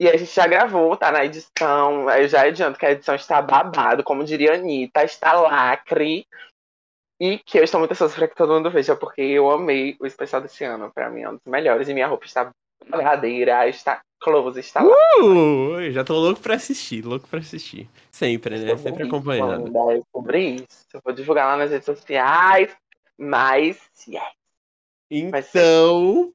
[0.00, 2.08] E a gente já gravou, tá na edição.
[2.10, 6.26] Eu já adianto que a edição está babado, como diria a Anitta, está lacre.
[7.20, 10.06] E que eu estou muito ansiosa para que todo mundo veja, porque eu amei o
[10.06, 10.92] especial desse ano.
[10.94, 11.88] Para mim é um dos melhores.
[11.88, 12.52] E minha roupa está
[12.88, 14.94] verdadeira, está close, está lá.
[15.20, 17.88] Uh, já tô louco pra assistir, louco pra assistir.
[18.08, 18.76] Sempre, né?
[18.76, 19.66] Sempre acompanhando.
[19.90, 20.86] É sobre isso.
[20.94, 22.70] Eu vou divulgar lá nas redes sociais.
[23.18, 24.22] Mas, yes.
[25.10, 26.32] Então,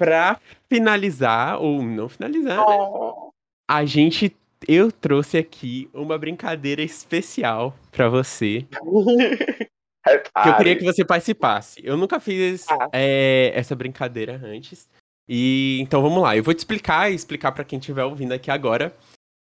[0.00, 2.64] pra finalizar, ou não finalizar, né?
[2.66, 3.26] oh.
[3.26, 3.30] né?
[3.68, 4.34] A gente.
[4.68, 8.66] Eu trouxe aqui uma brincadeira especial para você.
[10.04, 11.80] que eu queria que você participasse.
[11.82, 12.88] Eu nunca fiz ah.
[12.92, 14.86] é, essa brincadeira antes.
[15.26, 16.36] E então vamos lá.
[16.36, 18.94] Eu vou te explicar e explicar para quem estiver ouvindo aqui agora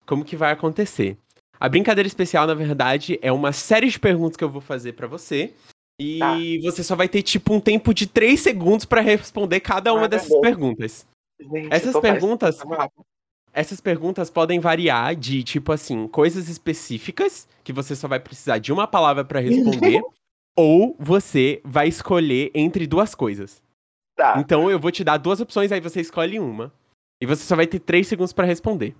[0.07, 1.17] como que vai acontecer.
[1.59, 5.09] A brincadeira especial, na verdade, é uma série de perguntas que eu vou fazer para
[5.09, 5.53] você.
[6.01, 6.37] E tá.
[6.63, 10.09] você só vai ter, tipo, um tempo de 3 segundos para responder cada uma ah,
[10.09, 10.41] dessas bom.
[10.41, 11.07] perguntas.
[11.41, 12.59] Gente, essas perguntas.
[13.53, 18.73] Essas perguntas podem variar de, tipo assim, coisas específicas, que você só vai precisar de
[18.73, 20.01] uma palavra para responder,
[20.57, 23.61] ou você vai escolher entre duas coisas.
[24.15, 24.39] Tá.
[24.39, 26.73] Então eu vou te dar duas opções, aí você escolhe uma.
[27.21, 28.95] E você só vai ter três segundos para responder.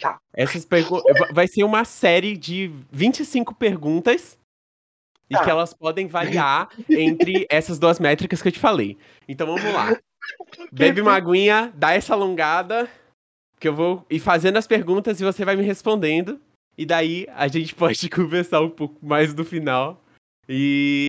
[0.00, 0.18] Tá.
[0.32, 1.04] Essas perguntas.
[1.34, 4.38] vai ser uma série de 25 perguntas
[5.32, 5.50] e que tá.
[5.50, 8.98] elas podem variar entre essas duas métricas que eu te falei.
[9.26, 9.96] Então vamos lá.
[10.70, 12.88] Bebe uma aguinha, dá essa alongada,
[13.58, 16.40] que eu vou ir fazendo as perguntas e você vai me respondendo.
[16.76, 20.00] E daí a gente pode conversar um pouco mais no final.
[20.48, 21.06] E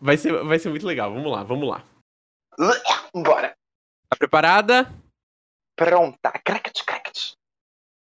[0.00, 1.12] vai ser, vai ser muito legal.
[1.12, 1.84] Vamos lá, vamos lá.
[3.12, 3.54] Bora.
[4.08, 4.92] Tá preparada?
[5.76, 6.30] Pronta.
[6.44, 7.32] Cracket, cracket.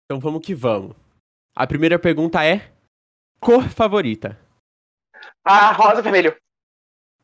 [0.05, 0.95] Então vamos que vamos.
[1.57, 2.71] A primeira pergunta é:
[3.41, 4.44] cor favorita?
[5.45, 6.37] Ah, rosa vermelho.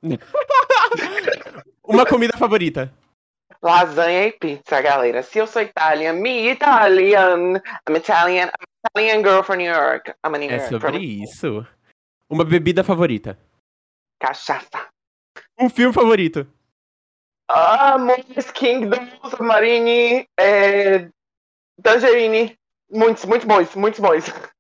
[1.85, 2.93] Uma comida favorita.
[3.63, 5.23] Lasanha e pizza, galera.
[5.23, 7.61] Se eu sou Italian, me Italian.
[7.87, 8.49] I'm Italian.
[8.49, 10.15] I'm Italian girl from New York.
[10.25, 11.67] I'm a New é sobre isso.
[12.29, 13.39] Uma bebida favorita.
[14.19, 14.89] Cachaça.
[15.59, 16.47] Um filme favorito.
[17.49, 21.09] Ah, Moon's Kingdom, Submarine, é...
[21.83, 22.57] Tangerine.
[22.89, 24.25] Muitos, muito bons, muitos bons.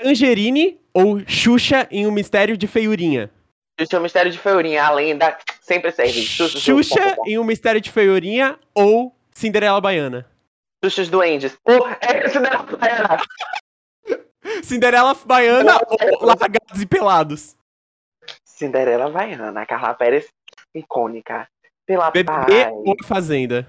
[0.00, 3.30] Tangerine ou Xuxa em Um Mistério de Feiurinha?
[3.78, 6.22] Xuxa um Mistério de Feiurinha, a lenda sempre serve.
[6.22, 10.26] Xuxa, Xuxa em Um Mistério de Feiurinha ou Cinderela Baiana?
[10.82, 11.56] Xuxa Duendes.
[11.64, 13.18] Oh, é Cinderela Baiana.
[14.64, 17.56] Cinderela Baiana ou Largados e Pelados?
[18.44, 19.66] Cinderela Baiana.
[19.66, 20.28] Carla Pérez,
[20.74, 21.46] icônica.
[21.86, 22.72] Pela BBB paz.
[22.72, 23.66] ou Fazenda?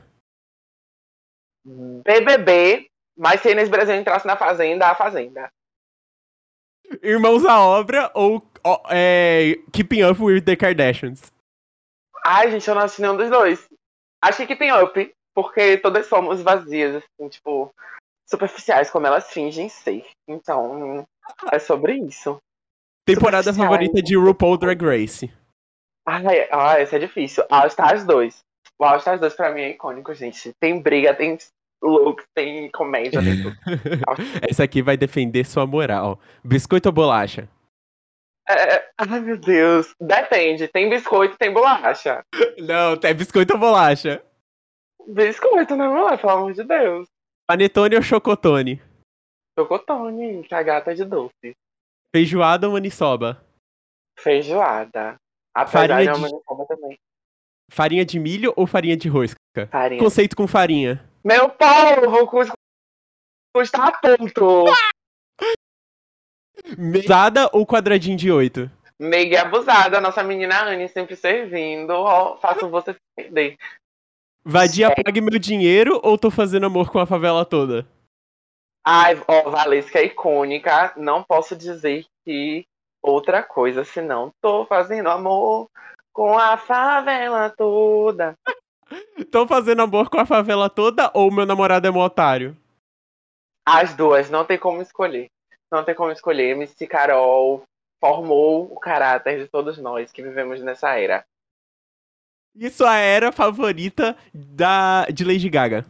[1.66, 5.52] BBB, mas se Inês Brasil entrasse na Fazenda, a Fazenda.
[7.02, 8.42] Irmãos à Obra ou
[8.90, 11.32] é, Keeping Up with the Kardashians?
[12.24, 13.68] Ai, gente, eu não assisti nenhum dos dois.
[14.24, 17.74] Acho que Keeping Up, porque todas somos vazias, assim, tipo,
[18.30, 20.06] superficiais, como elas fingem ser.
[20.28, 21.06] Então,
[21.52, 22.38] é sobre isso.
[23.06, 25.32] Temporada favorita de RuPaul Drag Race?
[26.06, 27.44] Ai, ai, esse é difícil.
[27.50, 28.40] All Stars 2.
[28.80, 30.52] O All Stars 2 pra mim é icônico, gente.
[30.60, 31.38] Tem briga, tem
[31.82, 33.56] look, tem comédia, tem tudo.
[34.48, 36.20] Essa aqui vai defender sua moral.
[36.44, 37.48] Biscoito ou bolacha?
[38.48, 39.94] É, ai, meu Deus.
[40.00, 40.68] Depende.
[40.68, 42.24] Tem biscoito, tem bolacha.
[42.58, 44.24] Não, tem biscoito ou bolacha?
[45.08, 46.18] Biscoito, né, bolacha?
[46.18, 47.08] Pelo amor de Deus.
[47.48, 48.82] Panetone ou chocotone?
[49.58, 51.56] Chocotone, que a gata é de doce.
[52.14, 53.44] Feijoada ou maniçoba?
[54.20, 55.16] Feijoada.
[55.54, 56.68] Apesar farinha de, de...
[56.68, 57.00] também.
[57.72, 59.38] Farinha de milho ou farinha de rosca?
[59.70, 60.02] Farinha.
[60.02, 61.04] Conceito com farinha.
[61.24, 62.28] Meu povo,
[63.56, 64.66] custa a ponto.
[66.78, 68.70] Mesada ou quadradinho de oito?
[69.00, 71.92] Mega abusada, nossa menina Anne sempre servindo.
[71.92, 73.58] Ó, faço você se perder.
[74.44, 75.04] Vadia, é.
[75.04, 77.86] pague meu dinheiro ou tô fazendo amor com a favela toda?
[78.84, 80.94] Ai, ó, Valesca é icônica.
[80.98, 82.66] Não posso dizer que
[83.02, 85.70] outra coisa, senão tô fazendo amor
[86.12, 88.36] com a favela toda.
[89.18, 92.58] Estão fazendo amor com a favela toda ou meu namorado é um otário?
[93.66, 95.30] As duas, não tem como escolher.
[95.72, 96.50] Não tem como escolher.
[96.52, 97.64] MC Carol
[98.00, 101.24] formou o caráter de todos nós que vivemos nessa era.
[102.56, 105.86] Isso é a era favorita da de Lady Gaga.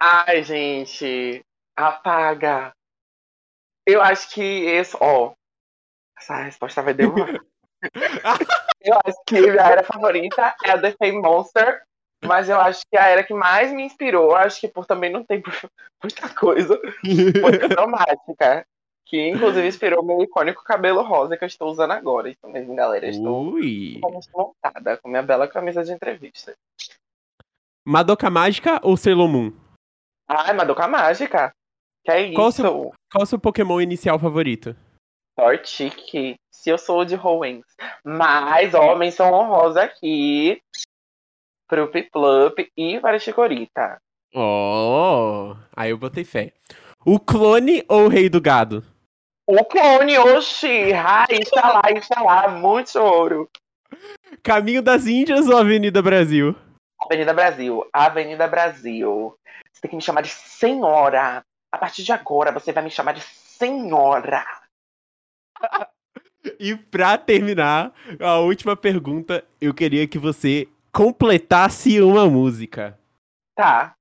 [0.00, 1.40] Ai, gente,
[1.76, 2.72] apaga.
[3.86, 5.32] Eu acho que esse, ó,
[6.18, 7.38] essa resposta vai demorar.
[8.80, 11.82] eu acho que a era favorita é a The Fame Monster,
[12.24, 15.24] mas eu acho que a era que mais me inspirou, acho que por também não
[15.24, 15.42] tem
[16.02, 16.80] muita coisa,
[17.40, 18.66] foi automática.
[19.06, 22.30] Que inclusive inspirou meu icônico cabelo rosa que eu estou usando agora.
[22.30, 23.06] Isso mesmo, galera.
[23.06, 24.00] Estou Ui.
[24.34, 26.54] montada com minha bela camisa de entrevista.
[27.86, 29.52] Madoka Mágica ou Sailor Moon?
[30.26, 31.52] Ai, Madoka Mágica.
[32.02, 32.62] Que é Qual isso?
[32.62, 34.74] seu- Qual o seu Pokémon inicial favorito?
[35.36, 36.36] Tortique.
[36.50, 37.66] Se eu sou de Hoenns.
[38.04, 40.60] Mas, ó, menção honrosa aqui
[41.68, 44.00] pro Piplup e para Chicorita.
[44.34, 46.52] Oh, aí eu botei fé.
[47.04, 48.84] O clone ou o rei do gado?
[49.46, 50.92] O clone, oxi!
[50.94, 52.48] Ai, está lá, está lá.
[52.48, 53.50] Muito ouro.
[54.42, 56.56] Caminho das Índias ou Avenida Brasil?
[56.98, 57.86] Avenida Brasil.
[57.92, 59.38] Avenida Brasil.
[59.70, 61.44] Você tem que me chamar de senhora.
[61.70, 64.44] A partir de agora, você vai me chamar de senhora.
[66.58, 72.98] E pra terminar, a última pergunta, eu queria que você completasse uma música.
[73.56, 73.94] Tá.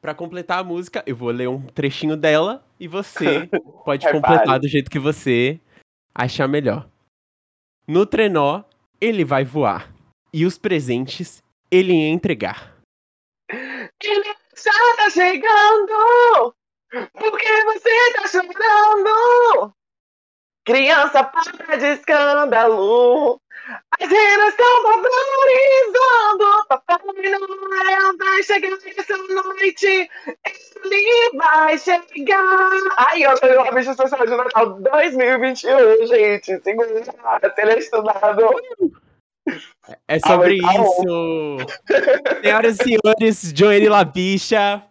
[0.00, 3.46] Pra completar a música, eu vou ler um trechinho dela e você
[3.84, 4.60] pode Vai, completar vale.
[4.60, 5.60] do jeito que você
[6.14, 6.88] achar melhor.
[7.86, 8.64] No trenó,
[9.00, 9.92] ele vai voar.
[10.32, 12.76] E os presentes, ele ia entregar.
[13.48, 16.54] Tá chegando!
[16.90, 19.72] Por que você tá chorando?
[20.66, 23.40] Criança, para de escândalo!
[24.00, 26.66] As renas estão valorizando!
[26.68, 30.10] Papai Noel vai chegar essa noite!
[30.84, 32.70] Ele vai chegar!
[32.96, 36.60] Ai, eu tenho uma bicha social de Natal 2021, gente!
[36.60, 36.88] Segura,
[37.54, 38.50] se ele é estudado!
[40.08, 41.56] É sobre Ah, tá isso!
[42.42, 44.82] Senhoras e senhores, Joane Labicha.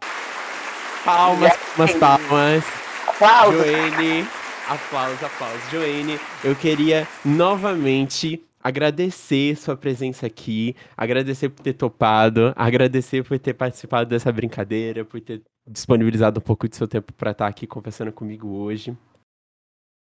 [1.03, 2.63] Palmas, palmas, palmas.
[3.07, 3.65] Aplausos!
[3.65, 4.25] Joane,
[4.67, 5.69] aplausos, aplausos.
[5.71, 13.53] Joane, eu queria novamente agradecer sua presença aqui, agradecer por ter topado, agradecer por ter
[13.53, 18.11] participado dessa brincadeira, por ter disponibilizado um pouco de seu tempo para estar aqui conversando
[18.11, 18.95] comigo hoje.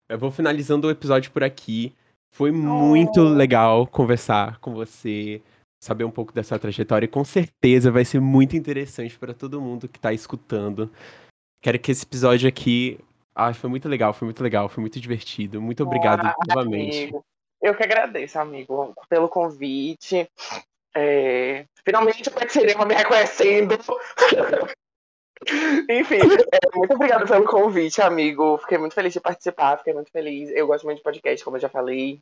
[0.09, 1.95] Eu vou finalizando o episódio por aqui.
[2.33, 3.29] Foi muito Oh.
[3.29, 5.41] legal conversar com você,
[5.83, 9.89] saber um pouco dessa trajetória e com certeza vai ser muito interessante para todo mundo
[9.89, 10.91] que tá escutando.
[11.63, 12.99] Quero que esse episódio aqui.
[13.43, 15.63] Ah, foi muito legal, foi muito legal, foi muito divertido.
[15.63, 17.05] Muito obrigado Ah, novamente.
[17.05, 17.25] amigo.
[17.63, 20.29] Eu que agradeço, amigo, pelo convite.
[20.95, 23.79] É, Finalmente o Pet Cinema me reconhecendo.
[25.89, 26.19] Enfim,
[26.53, 28.59] é, muito obrigada pelo convite, amigo.
[28.59, 30.51] Fiquei muito feliz de participar, fiquei muito feliz.
[30.51, 32.21] Eu gosto muito de podcast, como eu já falei.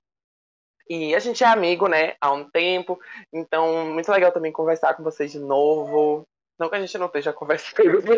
[0.88, 2.98] E a gente é amigo, né, há um tempo.
[3.32, 6.24] Então, muito legal também conversar com vocês de novo.
[6.58, 7.76] Não que a gente não esteja conversando.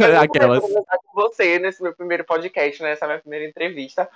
[0.00, 0.60] É, Aquelas.
[0.60, 0.84] Com
[1.14, 2.92] você nesse meu primeiro podcast, né?
[2.92, 4.08] Essa minha primeira entrevista.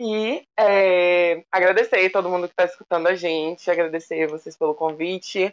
[0.00, 5.52] E é, agradecer todo mundo que está escutando a gente, agradecer vocês pelo convite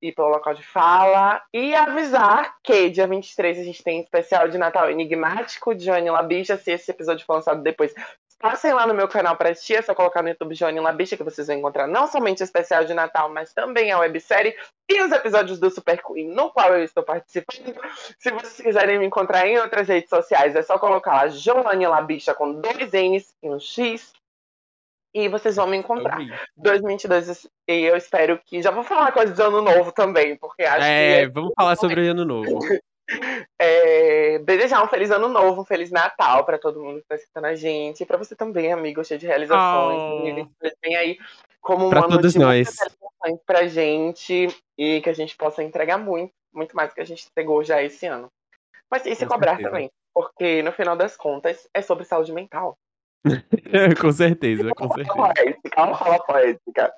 [0.00, 1.42] e pelo local de fala.
[1.52, 6.56] E avisar que dia 23 a gente tem especial de Natal Enigmático de Johnny Labicha.
[6.56, 7.92] Se esse episódio for lançado depois,
[8.40, 9.74] passem lá no meu canal para assistir.
[9.74, 12.84] É só colocar no YouTube Johnny Labicha que vocês vão encontrar não somente o especial
[12.84, 14.56] de Natal, mas também a websérie
[14.88, 17.78] e os episódios do Super Queen, no qual eu estou participando.
[18.18, 22.34] Se vocês quiserem me encontrar em outras redes sociais, é só colocar lá Joane Labicha
[22.34, 24.12] com dois N's e um X.
[25.12, 26.18] E vocês vão me encontrar.
[26.56, 28.62] 2022, e eu espero que.
[28.62, 31.32] Já vou falar coisa de ano novo também, porque acho É, que.
[31.32, 32.58] vamos falar sobre o ano novo.
[33.58, 37.46] É, desejar um feliz ano novo, um feliz Natal para todo mundo que está escutando
[37.46, 38.02] a gente.
[38.02, 40.00] E para você também, amigo, cheio de realizações.
[40.00, 40.20] Oh.
[40.22, 41.18] 2022 vem aí
[41.60, 42.68] como um Pra ano todos de nós.
[42.68, 44.48] realizações pra gente
[44.78, 47.82] e que a gente possa entregar muito, muito mais do que a gente entregou já
[47.82, 48.30] esse ano.
[48.90, 49.70] Mas sem se Com cobrar certeza.
[49.70, 52.76] também, porque no final das contas é sobre saúde mental.
[54.00, 55.14] com certeza, com certeza.
[55.14, 56.92] Poética, uma fala poética.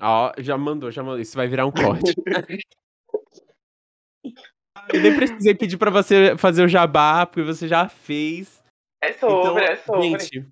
[0.00, 1.20] Ó, já mandou, já mandou.
[1.20, 2.14] Isso vai virar um corte.
[4.92, 8.62] Eu nem precisei pedir pra você fazer o jabá, porque você já fez.
[9.02, 10.06] É sobre, é sobre.
[10.06, 10.48] Então, Gente,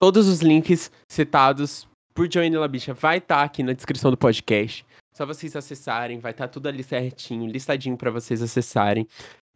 [0.00, 4.84] todos os links citados por Joanne Labicha vai estar aqui na descrição do podcast.
[5.12, 9.06] Só vocês acessarem, vai estar tudo ali certinho, listadinho pra vocês acessarem.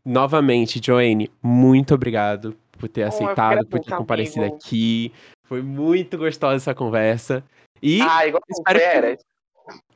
[0.04, 4.56] Novamente, Joanne, muito obrigado por ter que aceitado, por ter comparecido amigo.
[4.56, 5.12] aqui.
[5.44, 7.44] Foi muito gostosa essa conversa.
[7.82, 9.18] E ah, igual espero eras.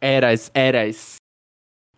[0.00, 1.21] Eras, eras.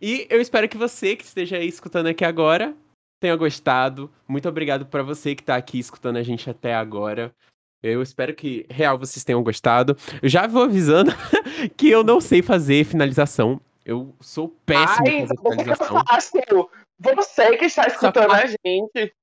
[0.00, 2.74] E eu espero que você que esteja aí escutando aqui agora
[3.20, 4.12] tenha gostado.
[4.28, 7.34] Muito obrigado para você que está aqui escutando a gente até agora.
[7.82, 9.96] Eu espero que, real, vocês tenham gostado.
[10.22, 11.10] Eu já vou avisando
[11.76, 13.60] que eu não sei fazer finalização.
[13.84, 16.04] Eu sou péssimo Ai, em fazer finalização.
[16.06, 16.70] Fácil.
[16.98, 19.14] Você que está escutando a gente.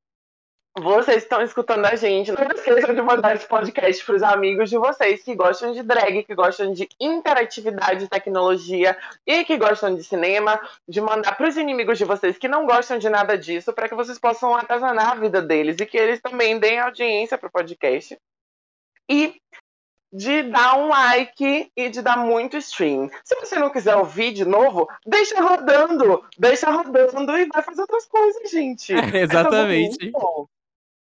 [0.79, 2.31] Vocês estão escutando a gente.
[2.31, 6.23] Não esqueçam de mandar esse podcast para os amigos de vocês que gostam de drag,
[6.23, 8.97] que gostam de interatividade, tecnologia
[9.27, 10.59] e que gostam de cinema.
[10.87, 13.95] De mandar para os inimigos de vocês que não gostam de nada disso, para que
[13.95, 18.17] vocês possam atazanar a vida deles e que eles também deem audiência para o podcast.
[19.09, 19.35] E
[20.13, 23.09] de dar um like e de dar muito stream.
[23.23, 28.05] Se você não quiser ouvir de novo, deixa rodando, deixa rodando e vai fazer outras
[28.05, 28.93] coisas, gente.
[29.13, 30.11] É, exatamente.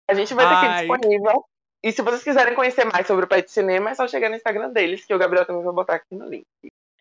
[0.09, 1.45] A gente vai ter aqui disponível.
[1.83, 4.71] E se vocês quiserem conhecer mais sobre o Pet Cinema, é só chegar no Instagram
[4.71, 6.45] deles, que o Gabriel também vai botar aqui no link.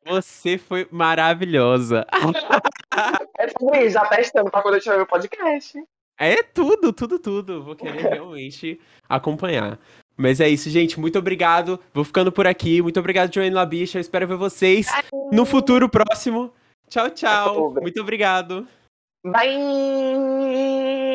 [0.05, 2.05] Você foi maravilhosa.
[3.39, 5.83] é sobre já testando pra quando eu tiver meu podcast.
[6.17, 7.63] É tudo, tudo, tudo.
[7.63, 8.79] Vou querer realmente
[9.09, 9.79] acompanhar.
[10.15, 10.99] Mas é isso, gente.
[10.99, 11.79] Muito obrigado.
[11.93, 12.81] Vou ficando por aqui.
[12.81, 13.97] Muito obrigado, Joane Labicha.
[13.97, 14.87] Eu espero ver vocês
[15.31, 16.53] no futuro próximo.
[16.89, 17.73] Tchau, tchau.
[17.73, 18.67] Muito obrigado.
[19.25, 21.14] Bye!